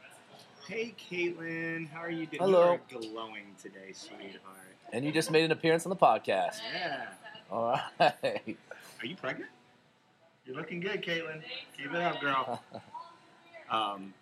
hey, 0.67 0.93
Caitlin, 1.11 1.89
how 1.89 1.99
are 1.99 2.11
you 2.11 2.25
doing? 2.25 2.41
Hello. 2.41 2.79
You're 2.89 3.01
glowing 3.01 3.55
today, 3.61 3.91
sweetheart. 3.91 4.75
and 4.93 5.03
you 5.03 5.11
just 5.11 5.31
made 5.31 5.43
an 5.43 5.51
appearance 5.51 5.85
on 5.85 5.89
the 5.89 5.95
podcast 5.95 6.57
Yeah. 6.73 7.05
all 7.51 7.79
right 7.99 8.13
Are 9.01 9.05
you 9.05 9.15
pregnant? 9.15 9.49
You're 10.45 10.55
looking 10.55 10.79
good, 10.79 11.01
Caitlin. 11.03 11.41
Keep 11.77 11.93
it 11.93 12.01
up, 12.01 12.21
girl. 12.21 12.63
Um, 13.71 14.15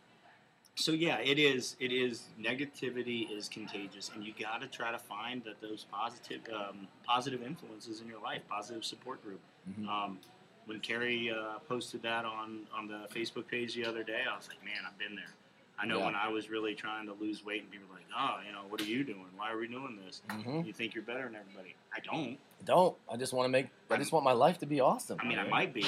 so 0.77 0.91
yeah, 0.91 1.17
it 1.19 1.39
is. 1.39 1.75
It 1.79 1.91
is. 1.91 2.23
Negativity 2.39 3.29
is 3.35 3.49
contagious, 3.49 4.11
and 4.13 4.23
you 4.23 4.33
got 4.39 4.61
to 4.61 4.67
try 4.67 4.91
to 4.91 4.99
find 4.99 5.43
that 5.43 5.59
those 5.59 5.85
positive, 5.91 6.41
um, 6.53 6.87
positive 7.03 7.41
influences 7.43 7.99
in 8.01 8.07
your 8.07 8.21
life, 8.21 8.41
positive 8.47 8.85
support 8.85 9.21
group. 9.23 9.39
Mhm. 9.69 9.87
Um, 9.89 10.19
when 10.67 10.79
Carrie 10.79 11.31
uh, 11.31 11.59
posted 11.67 12.01
that 12.03 12.25
on 12.25 12.67
on 12.73 12.87
the 12.87 13.07
Facebook 13.13 13.47
page 13.47 13.73
the 13.73 13.85
other 13.85 14.03
day, 14.03 14.21
I 14.31 14.35
was 14.37 14.47
like, 14.47 14.63
man, 14.63 14.83
I've 14.87 14.97
been 14.97 15.15
there. 15.15 15.33
I 15.79 15.85
know 15.85 15.99
Yeah. 15.99 16.05
when 16.05 16.15
I 16.15 16.29
was 16.29 16.49
really 16.49 16.73
trying 16.75 17.05
to 17.07 17.13
lose 17.13 17.43
weight, 17.45 17.61
and 17.63 17.71
people 17.71 17.87
were 17.89 17.95
like, 17.95 18.05
oh, 18.17 18.39
you 18.45 18.51
know, 18.51 18.63
what 18.69 18.81
are 18.81 18.85
you 18.85 19.03
doing? 19.03 19.27
Why 19.35 19.51
are 19.51 19.57
we 19.57 19.67
doing 19.67 19.99
this? 20.05 20.21
Mhm. 20.29 20.65
You 20.65 20.73
think 20.73 20.93
you're 20.95 21.03
better 21.03 21.23
than 21.23 21.35
everybody? 21.35 21.75
I 21.95 21.99
don't. 21.99 22.37
I 22.59 22.63
don't 22.65 22.95
i 23.11 23.15
just 23.15 23.33
want 23.33 23.45
to 23.45 23.49
make 23.49 23.67
i 23.91 23.97
just 23.97 24.11
want 24.11 24.25
my 24.25 24.31
life 24.33 24.57
to 24.59 24.65
be 24.65 24.79
awesome 24.81 25.17
I 25.21 25.27
mean, 25.27 25.37
I 25.39 25.47
might 25.47 25.73
be. 25.73 25.85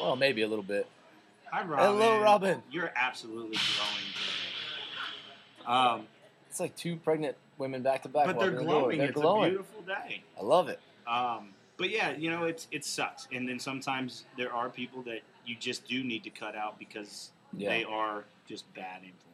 well 0.00 0.14
maybe 0.16 0.42
a 0.42 0.48
little 0.48 0.62
bit 0.64 0.86
Hi, 1.52 1.62
Robin. 1.64 1.84
Hello, 1.84 2.18
Robin. 2.22 2.62
You're 2.70 2.90
absolutely 2.96 3.58
glowing. 5.66 5.76
Um, 5.98 6.06
it's 6.48 6.58
like 6.58 6.74
two 6.76 6.96
pregnant 6.96 7.36
women 7.58 7.82
back 7.82 8.02
to 8.04 8.08
back 8.08 8.24
but 8.24 8.38
they're 8.40 8.62
walking 8.62 8.62
in 8.62 8.64
the 8.64 8.64
door. 8.64 8.72
glowing. 8.72 8.98
they're 8.98 9.08
it's 9.10 9.20
glowing 9.20 9.44
a 9.44 9.50
beautiful 9.50 9.82
day. 9.82 10.22
i 10.40 10.42
love 10.42 10.68
it 10.70 10.80
Um, 11.06 11.50
but 11.76 11.90
yeah, 11.90 12.16
you 12.16 12.30
know, 12.30 12.44
it's 12.44 12.68
it 12.72 12.84
sucks. 12.86 13.28
And 13.32 13.46
then 13.46 13.58
sometimes 13.58 14.24
there 14.38 14.50
are 14.52 14.70
people 14.70 15.02
that 15.02 15.20
you 15.44 15.54
just 15.54 15.86
do 15.86 16.02
need 16.02 16.24
to 16.24 16.30
cut 16.30 16.56
out 16.56 16.78
because 16.78 17.30
Yeah. 17.52 17.68
they 17.68 17.84
are 17.84 18.24
just 18.48 18.64
bad 18.74 19.02
influences. 19.04 19.26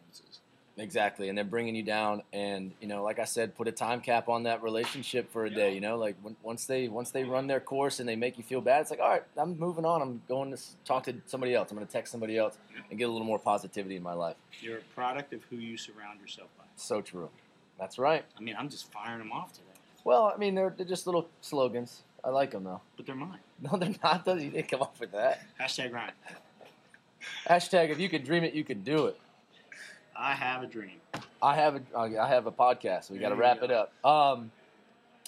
Exactly, 0.78 1.28
and 1.28 1.36
they're 1.36 1.44
bringing 1.44 1.74
you 1.74 1.82
down, 1.82 2.22
and 2.32 2.72
you 2.80 2.86
know, 2.86 3.02
like 3.02 3.18
I 3.18 3.24
said, 3.24 3.56
put 3.56 3.66
a 3.66 3.72
time 3.72 4.00
cap 4.00 4.28
on 4.28 4.44
that 4.44 4.62
relationship 4.62 5.30
for 5.32 5.44
a 5.44 5.50
day. 5.50 5.74
You 5.74 5.80
know, 5.80 5.96
like 5.98 6.14
when, 6.22 6.36
once 6.42 6.66
they 6.66 6.86
once 6.86 7.10
they 7.10 7.24
run 7.24 7.48
their 7.48 7.58
course 7.58 7.98
and 7.98 8.08
they 8.08 8.14
make 8.14 8.38
you 8.38 8.44
feel 8.44 8.60
bad, 8.60 8.82
it's 8.82 8.90
like, 8.90 9.00
all 9.00 9.08
right, 9.08 9.24
I'm 9.36 9.58
moving 9.58 9.84
on. 9.84 10.00
I'm 10.00 10.22
going 10.28 10.54
to 10.54 10.62
talk 10.84 11.02
to 11.04 11.14
somebody 11.26 11.52
else. 11.54 11.72
I'm 11.72 11.76
going 11.76 11.86
to 11.86 11.92
text 11.92 12.12
somebody 12.12 12.38
else 12.38 12.58
and 12.90 12.98
get 12.98 13.08
a 13.08 13.12
little 13.12 13.26
more 13.26 13.40
positivity 13.40 13.96
in 13.96 14.02
my 14.04 14.12
life. 14.12 14.36
You're 14.60 14.78
a 14.78 14.82
product 14.94 15.32
of 15.32 15.42
who 15.50 15.56
you 15.56 15.76
surround 15.76 16.20
yourself 16.20 16.48
by. 16.56 16.64
So 16.76 17.00
true. 17.00 17.28
That's 17.78 17.98
right. 17.98 18.24
I 18.36 18.40
mean, 18.40 18.54
I'm 18.56 18.68
just 18.68 18.92
firing 18.92 19.18
them 19.18 19.32
off 19.32 19.52
today, 19.52 19.66
Well, 20.04 20.32
I 20.32 20.38
mean, 20.38 20.54
they're, 20.54 20.72
they're 20.76 20.86
just 20.86 21.06
little 21.06 21.28
slogans. 21.40 22.02
I 22.24 22.30
like 22.30 22.50
them 22.52 22.64
though. 22.64 22.80
but 22.96 23.06
they're 23.06 23.14
mine. 23.14 23.38
No, 23.60 23.76
they're 23.76 23.94
not. 24.04 24.24
Though 24.24 24.34
you 24.34 24.50
didn't 24.50 24.68
come 24.68 24.82
up 24.82 24.94
with 25.00 25.10
that. 25.10 25.42
Hashtag 25.60 25.92
Ryan. 25.92 26.12
Hashtag 27.48 27.90
if 27.90 27.98
you 27.98 28.08
can 28.08 28.22
dream 28.22 28.44
it, 28.44 28.54
you 28.54 28.62
can 28.62 28.82
do 28.82 29.06
it. 29.06 29.18
I 30.18 30.34
have 30.34 30.62
a 30.62 30.66
dream. 30.66 30.96
I 31.40 31.54
have 31.54 31.76
a 31.76 31.98
I 31.98 32.28
have 32.28 32.46
a 32.46 32.52
podcast. 32.52 33.04
So 33.04 33.14
we 33.14 33.20
got 33.20 33.28
to 33.28 33.36
wrap 33.36 33.60
go. 33.60 33.66
it 33.66 33.70
up. 33.70 34.04
Um, 34.04 34.50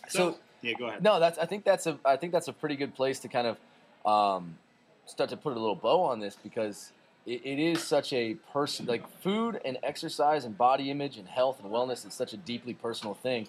so 0.09 0.37
yeah, 0.63 0.75
go 0.79 0.87
ahead. 0.87 1.03
No, 1.03 1.21
that's. 1.21 1.39
I 1.39 1.47
think 1.47 1.65
that's 1.65 1.87
a. 1.87 1.99
I 2.05 2.17
think 2.17 2.33
that's 2.33 2.49
a 2.49 2.53
pretty 2.53 2.77
good 2.77 2.95
place 2.95 3.21
to 3.21 3.29
kind 3.29 3.47
of 3.47 3.57
um, 4.05 4.59
start 5.07 5.31
to 5.31 5.37
put 5.37 5.57
a 5.57 5.61
little 5.61 5.77
bow 5.77 6.03
on 6.03 6.19
this 6.19 6.37
because 6.43 6.93
it, 7.25 7.43
it 7.45 7.59
is 7.59 7.83
such 7.83 8.13
a 8.13 8.35
person 8.53 8.87
like 8.87 9.09
food 9.23 9.61
and 9.65 9.79
exercise 9.83 10.45
and 10.45 10.59
body 10.59 10.91
image 10.91 11.17
and 11.17 11.29
health 11.29 11.61
and 11.63 11.71
wellness 11.71 12.07
is 12.07 12.13
such 12.13 12.33
a 12.33 12.37
deeply 12.37 12.75
personal 12.75 13.15
thing. 13.15 13.47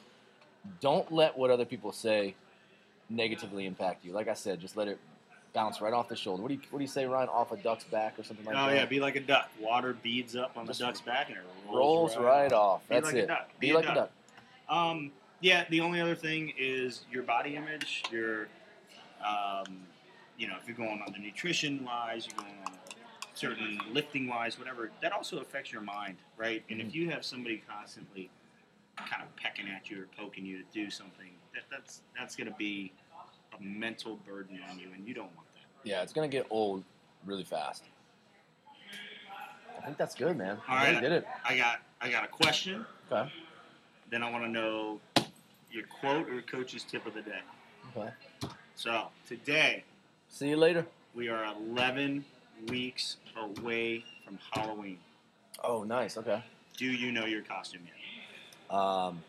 Don't 0.79 1.11
let 1.11 1.37
what 1.37 1.49
other 1.49 1.65
people 1.65 1.91
say 1.91 2.35
negatively 3.09 3.65
impact 3.65 4.05
you. 4.05 4.11
Like 4.11 4.27
I 4.27 4.35
said, 4.35 4.59
just 4.59 4.77
let 4.77 4.87
it 4.87 4.99
bounce 5.53 5.81
right 5.81 5.93
off 5.93 6.07
the 6.07 6.15
shoulder. 6.15 6.41
What 6.41 6.49
do 6.49 6.55
you 6.55 6.61
What 6.69 6.79
do 6.79 6.83
you 6.83 6.89
say, 6.89 7.05
Ryan? 7.05 7.29
Off 7.29 7.51
a 7.51 7.57
duck's 7.57 7.83
back 7.85 8.17
or 8.17 8.23
something 8.23 8.45
like 8.45 8.55
oh 8.55 8.67
that? 8.67 8.71
Oh 8.71 8.73
yeah, 8.75 8.85
be 8.85 8.99
like 8.99 9.15
a 9.15 9.19
duck. 9.19 9.49
Water 9.59 9.93
beads 10.01 10.35
up 10.35 10.55
on 10.55 10.65
the 10.65 10.73
duck's 10.73 11.01
back 11.01 11.29
and 11.29 11.37
it 11.37 11.43
rolls 11.71 12.15
right 12.17 12.51
off. 12.51 12.87
Be 12.87 12.95
That's 12.95 13.07
like 13.07 13.15
a 13.15 13.19
it. 13.23 13.29
Be, 13.59 13.67
Be 13.67 13.71
a 13.71 13.75
like 13.75 13.85
duck. 13.85 13.95
a 13.95 13.99
duck. 13.99 14.11
Um, 14.69 15.11
yeah, 15.41 15.65
the 15.69 15.81
only 15.81 15.99
other 15.99 16.15
thing 16.15 16.53
is 16.57 17.01
your 17.11 17.23
body 17.23 17.55
image, 17.55 18.03
your, 18.11 18.47
um, 19.25 19.81
you 20.37 20.47
know, 20.47 20.55
if 20.61 20.67
you're 20.67 20.77
going 20.77 21.01
on 21.05 21.11
the 21.11 21.19
nutrition 21.19 21.83
wise, 21.83 22.27
you're 22.27 22.37
going 22.43 22.55
on 22.67 22.73
certain 23.33 23.79
lifting 23.91 24.27
wise, 24.27 24.59
whatever, 24.59 24.91
that 25.01 25.11
also 25.11 25.39
affects 25.39 25.71
your 25.71 25.81
mind, 25.81 26.17
right? 26.37 26.63
And 26.69 26.79
Mm-hmm. 26.79 26.89
if 26.89 26.95
you 26.95 27.09
have 27.09 27.25
somebody 27.25 27.63
constantly 27.67 28.29
kind 28.97 29.23
of 29.23 29.35
pecking 29.35 29.65
at 29.67 29.89
you 29.89 30.03
or 30.03 30.07
poking 30.17 30.45
you 30.45 30.59
to 30.59 30.63
do 30.71 30.89
something, 30.91 31.31
that, 31.53 31.63
that's 31.71 32.01
that's 32.17 32.35
going 32.35 32.49
to 32.49 32.55
be 32.57 32.91
a 32.99 33.00
mental 33.61 34.17
burden 34.27 34.59
on 34.69 34.79
you, 34.79 34.87
and 34.95 35.07
you 35.07 35.13
don't 35.13 35.33
want 35.35 35.47
that. 35.53 35.89
Yeah, 35.89 36.01
it's 36.01 36.13
gonna 36.13 36.27
get 36.27 36.45
old 36.49 36.83
really 37.25 37.43
fast. 37.43 37.83
I 39.77 39.85
think 39.85 39.97
that's 39.97 40.15
good, 40.15 40.37
man. 40.37 40.57
All 40.69 40.75
I 40.75 40.83
right. 40.85 40.95
we 40.95 41.01
did 41.01 41.11
it. 41.11 41.25
I 41.43 41.57
got 41.57 41.79
I 42.01 42.09
got 42.09 42.23
a 42.23 42.27
question. 42.27 42.85
Okay. 43.11 43.31
Then 44.09 44.23
I 44.23 44.29
want 44.29 44.43
to 44.43 44.49
know 44.49 44.99
your 45.71 45.83
quote 45.99 46.29
or 46.29 46.41
coach's 46.41 46.83
tip 46.83 47.05
of 47.05 47.13
the 47.13 47.21
day. 47.21 47.39
Okay. 47.95 48.09
So 48.75 49.07
today 49.27 49.83
See 50.29 50.49
you 50.49 50.57
later. 50.57 50.85
we 51.15 51.29
are 51.29 51.45
11 51.45 52.25
weeks 52.67 53.17
away 53.37 54.03
from 54.25 54.37
Halloween. 54.51 54.97
Oh, 55.63 55.83
nice. 55.83 56.17
Okay. 56.17 56.43
Do 56.77 56.85
you 56.85 57.11
know 57.11 57.25
your 57.25 57.41
costume 57.41 57.81
yet 57.85 58.75
Um, 58.75 59.21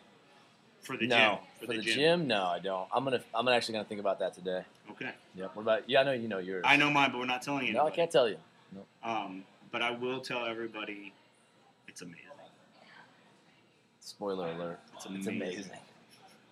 for 0.83 0.97
the 0.97 1.07
no, 1.07 1.39
gym? 1.61 1.67
for, 1.69 1.75
the, 1.75 1.81
gym. 1.81 2.27
no, 2.27 2.45
I 2.45 2.59
don't. 2.59 2.89
I'm 2.93 3.05
gonna, 3.05 3.21
I'm 3.35 3.49
actually 3.49 3.75
gonna 3.75 3.85
think 3.85 4.01
about 4.01 4.19
that 4.19 4.35
today. 4.35 4.63
Okay, 4.91 5.11
Yep. 5.37 5.57
What 5.57 5.63
about? 5.63 5.89
Yeah, 5.89 6.01
I 6.01 6.05
know 6.05 6.13
you 6.13 6.29
know 6.29 6.39
yours. 6.39 6.65
I 6.67 6.77
know 6.77 6.91
mine, 6.91 7.11
but 7.13 7.19
we're 7.19 7.27
not 7.27 7.43
telling 7.43 7.67
you. 7.67 7.73
No, 7.73 7.87
I 7.87 7.91
can't 7.91 8.11
tell 8.11 8.29
you. 8.29 8.37
Um, 9.03 9.45
but 9.71 9.83
I 9.83 9.91
will 9.91 10.21
tell 10.21 10.45
everybody, 10.47 11.13
it's 11.89 12.03
amazing. 12.03 12.19
Spoiler 14.01 14.49
alert. 14.53 14.81
It's 14.97 15.07
It's 15.07 15.27
amazing. 15.27 15.37
amazing. 15.37 15.71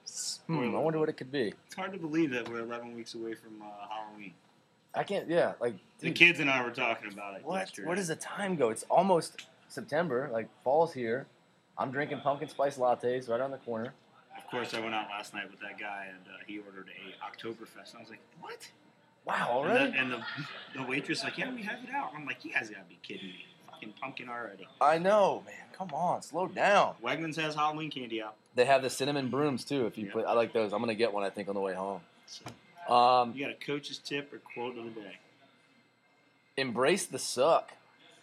Spoiler 0.05 0.69
Hmm, 0.69 0.77
I 0.77 0.79
wonder 0.81 0.99
what 0.99 1.09
it 1.09 1.17
could 1.17 1.31
be. 1.33 1.53
It's 1.67 1.75
hard 1.75 1.93
to 1.93 1.99
believe 1.99 2.31
that 2.33 2.49
we're 2.49 2.61
11 2.61 2.95
weeks 2.97 3.15
away 3.15 3.35
from 3.35 3.61
uh, 3.63 3.67
Halloween. 3.89 4.33
I 4.95 5.05
can't. 5.05 5.29
Yeah, 5.29 5.53
like 5.61 5.75
The 6.01 6.11
kids 6.11 6.41
and 6.41 6.51
I 6.51 6.63
were 6.65 6.71
talking 6.71 7.13
about 7.13 7.37
it. 7.37 7.45
what? 7.45 7.61
Yesterday. 7.61 7.87
Where 7.87 7.97
does 7.97 8.09
the 8.09 8.17
time 8.17 8.57
go? 8.57 8.71
It's 8.71 8.83
almost 8.91 9.47
September. 9.69 10.29
Like 10.33 10.49
fall's 10.65 10.93
here. 10.93 11.27
I'm 11.79 11.91
drinking 11.93 12.21
pumpkin 12.21 12.49
spice 12.49 12.77
lattes 12.77 13.29
right 13.29 13.41
on 13.41 13.51
the 13.51 13.57
corner. 13.59 13.93
Of 14.51 14.57
course, 14.57 14.75
I 14.75 14.81
went 14.81 14.97
out 14.97 15.07
last 15.09 15.33
night 15.33 15.49
with 15.49 15.61
that 15.61 15.79
guy, 15.79 16.07
and 16.09 16.19
uh, 16.27 16.39
he 16.45 16.59
ordered 16.59 16.89
a 16.89 17.25
Oktoberfest. 17.25 17.91
And 17.93 17.99
I 17.99 18.01
was 18.01 18.11
like, 18.11 18.19
"What?" 18.41 18.69
Wow, 19.25 19.35
And 19.63 19.71
already? 19.71 19.93
the, 19.93 19.99
and 19.99 20.11
the, 20.13 20.23
the 20.75 20.83
waitress 20.83 21.19
was 21.21 21.25
like, 21.25 21.39
"Yeah, 21.39 21.55
we 21.55 21.63
have 21.63 21.79
it 21.85 21.91
out." 21.95 22.11
I'm 22.17 22.27
like, 22.27 22.45
"You 22.45 22.53
guys 22.53 22.69
gotta 22.69 22.83
be 22.89 22.99
kidding 23.01 23.29
me! 23.29 23.45
Fucking 23.71 23.95
pumpkin 24.01 24.29
already." 24.29 24.67
I 24.81 24.99
know, 24.99 25.45
man. 25.47 25.55
Come 25.73 25.91
on, 25.95 26.23
slow 26.23 26.49
down. 26.49 26.95
Wegmans 27.01 27.37
has 27.37 27.55
Halloween 27.55 27.93
candy 27.93 28.21
out. 28.21 28.35
They 28.57 28.65
have 28.65 28.83
the 28.83 28.91
cinnamon 28.91 29.29
brooms 29.29 29.63
too. 29.65 29.87
If 29.87 29.97
you 29.97 30.07
Yeah. 30.07 30.13
put, 30.15 30.27
I 30.27 30.33
like 30.33 30.53
those. 30.53 30.73
I'm 30.73 30.81
gonna 30.81 30.97
get 30.97 31.13
one. 31.13 31.23
I 31.23 31.31
think 31.31 31.49
on 31.49 31.55
the 31.55 31.61
way 31.61 31.75
home. 31.75 32.01
So, 32.27 32.93
Um, 32.93 33.33
you 33.37 33.45
got 33.47 33.53
a 33.53 33.65
coach's 33.65 33.99
tip 33.99 34.33
or 34.33 34.39
quote 34.39 34.77
of 34.77 34.85
the 34.85 35.01
day? 35.01 35.19
embrace 36.57 37.07
the 37.07 37.21
suck 37.21 37.73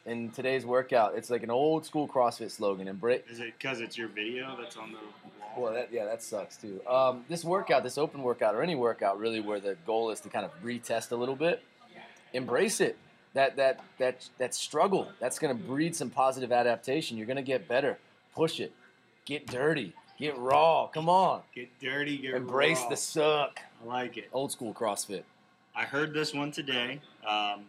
in 0.06 0.30
today's 0.32 0.66
workout. 0.66 1.16
It's 1.16 1.30
like 1.30 1.44
an 1.44 1.50
old 1.50 1.86
school 1.86 2.06
CrossFit 2.08 2.52
slogan. 2.52 2.90
Embrace. 2.90 3.22
Is 3.30 3.40
it 3.40 3.54
because 3.58 3.80
it's 3.80 3.98
your 3.98 4.10
video 4.10 4.58
that's 4.60 4.76
on 4.76 4.92
the? 4.92 4.98
Well, 5.58 5.74
that, 5.74 5.90
yeah, 5.92 6.06
that 6.06 6.22
sucks 6.22 6.58
too. 6.58 6.82
Um, 6.88 7.26
this 7.30 7.44
workout, 7.44 7.84
this 7.84 7.98
open 7.98 8.22
workout, 8.24 8.56
or 8.56 8.62
any 8.62 8.76
workout, 8.76 9.20
really, 9.20 9.40
where 9.40 9.60
the 9.60 9.76
goal 9.86 10.10
is 10.12 10.20
to 10.22 10.30
kind 10.30 10.46
of 10.46 10.52
retest 10.64 11.12
a 11.12 11.16
little 11.16 11.36
bit, 11.36 11.64
embrace 12.34 12.80
it. 12.80 12.98
That 13.34 13.56
that 13.58 13.82
that 14.00 14.28
that 14.38 14.56
struggle, 14.56 15.10
that's 15.20 15.38
going 15.38 15.56
to 15.56 15.64
breed 15.64 15.96
some 15.96 16.10
positive 16.10 16.52
adaptation. 16.52 17.18
You're 17.18 17.28
going 17.28 17.38
to 17.38 17.44
get 17.44 17.68
better. 17.68 17.98
Push 18.34 18.60
it. 18.60 18.72
Get 19.26 19.48
dirty. 19.48 19.94
Get 20.18 20.38
raw. 20.38 20.88
Come 20.88 21.10
on. 21.10 21.42
Get 21.54 21.70
dirty, 21.80 22.18
get 22.18 22.34
Embrace 22.34 22.82
raw. 22.82 22.90
the 22.90 22.98
suck. 22.98 23.60
I 23.84 23.88
like 23.88 24.18
it. 24.18 24.30
Old 24.34 24.52
school 24.52 24.74
CrossFit. 24.74 25.24
I 25.76 25.84
heard 25.84 26.14
this 26.14 26.34
one 26.34 26.52
today 26.52 27.00
um, 27.28 27.66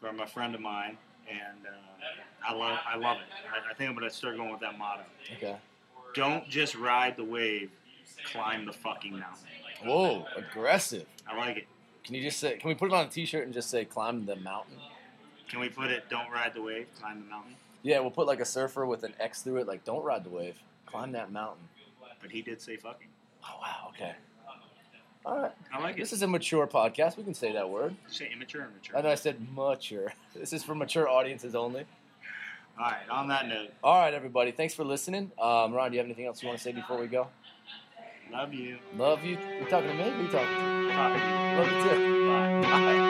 from 0.00 0.20
a 0.20 0.26
friend 0.26 0.54
of 0.54 0.60
mine, 0.60 0.98
and 1.30 1.66
uh, 1.66 2.46
I 2.46 2.52
love 2.52 2.78
I 2.86 2.96
love 2.96 3.16
it. 3.16 3.22
I, 3.50 3.70
I 3.70 3.74
think 3.74 3.88
I'm 3.88 3.96
gonna 3.96 4.10
start 4.10 4.36
going 4.36 4.50
with 4.50 4.60
that 4.60 4.76
motto. 4.76 5.02
Okay. 5.36 5.56
Don't 6.14 6.48
just 6.48 6.74
ride 6.74 7.16
the 7.16 7.24
wave, 7.24 7.70
climb 8.32 8.66
the 8.66 8.72
fucking 8.72 9.12
mountain. 9.12 9.46
Whoa, 9.84 10.26
aggressive. 10.36 11.06
I 11.28 11.36
like 11.36 11.56
it. 11.58 11.66
Can 12.04 12.14
you 12.14 12.22
just 12.22 12.38
say? 12.38 12.56
Can 12.56 12.68
we 12.68 12.74
put 12.74 12.90
it 12.90 12.94
on 12.94 13.06
a 13.06 13.08
T-shirt 13.08 13.44
and 13.44 13.54
just 13.54 13.70
say 13.70 13.84
"climb 13.84 14.26
the 14.26 14.36
mountain"? 14.36 14.76
Can 15.48 15.60
we 15.60 15.68
put 15.68 15.90
it? 15.90 16.04
Don't 16.10 16.30
ride 16.30 16.54
the 16.54 16.62
wave, 16.62 16.86
climb 16.98 17.20
the 17.20 17.26
mountain. 17.28 17.54
Yeah, 17.82 18.00
we'll 18.00 18.10
put 18.10 18.26
like 18.26 18.40
a 18.40 18.44
surfer 18.44 18.84
with 18.86 19.04
an 19.04 19.14
X 19.18 19.42
through 19.42 19.58
it, 19.58 19.66
like 19.66 19.84
"Don't 19.84 20.04
ride 20.04 20.24
the 20.24 20.30
wave, 20.30 20.56
climb 20.86 21.12
that 21.12 21.30
mountain." 21.32 21.68
But 22.20 22.30
he 22.30 22.42
did 22.42 22.60
say 22.60 22.76
fucking. 22.76 23.08
Oh 23.44 23.58
wow. 23.60 23.90
Okay. 23.94 24.14
All 25.24 25.38
right. 25.38 25.52
I 25.72 25.80
like 25.80 25.96
it. 25.96 26.00
This 26.00 26.12
is 26.12 26.22
a 26.22 26.26
mature 26.26 26.66
podcast. 26.66 27.16
We 27.16 27.24
can 27.24 27.34
say 27.34 27.52
that 27.52 27.68
word. 27.68 27.94
Say 28.08 28.30
immature, 28.32 28.62
immature. 28.70 28.96
I 28.96 29.02
know 29.02 29.10
I 29.10 29.14
said 29.14 29.38
mature. 29.54 30.12
This 30.34 30.52
is 30.52 30.62
for 30.62 30.74
mature 30.74 31.08
audiences 31.08 31.54
only. 31.54 31.84
All 32.80 32.86
right. 32.86 33.08
On 33.10 33.28
that 33.28 33.46
note, 33.46 33.68
All 33.84 33.98
right, 34.00 34.14
everybody. 34.14 34.52
Thanks 34.52 34.72
for 34.72 34.84
listening. 34.84 35.32
Um, 35.38 35.74
Ron, 35.74 35.90
do 35.90 35.96
you 35.96 35.98
have 35.98 36.06
anything 36.06 36.24
else 36.24 36.42
you 36.42 36.48
want 36.48 36.58
to 36.58 36.64
say 36.64 36.72
before 36.72 36.98
we 36.98 37.08
go? 37.08 37.28
love 38.32 38.54
you. 38.54 38.78
Love 38.96 39.22
you. 39.22 39.36
You 39.58 39.66
talking 39.68 39.90
to 39.90 39.94
me? 39.94 40.04
Who 40.04 40.22
you 40.22 40.28
talking 40.28 40.56
to? 40.56 40.62
You. 40.62 40.88
Love 40.96 41.72
you 41.72 41.90
too. 41.90 42.26
Bye. 42.28 42.60
Bye. 42.62 43.09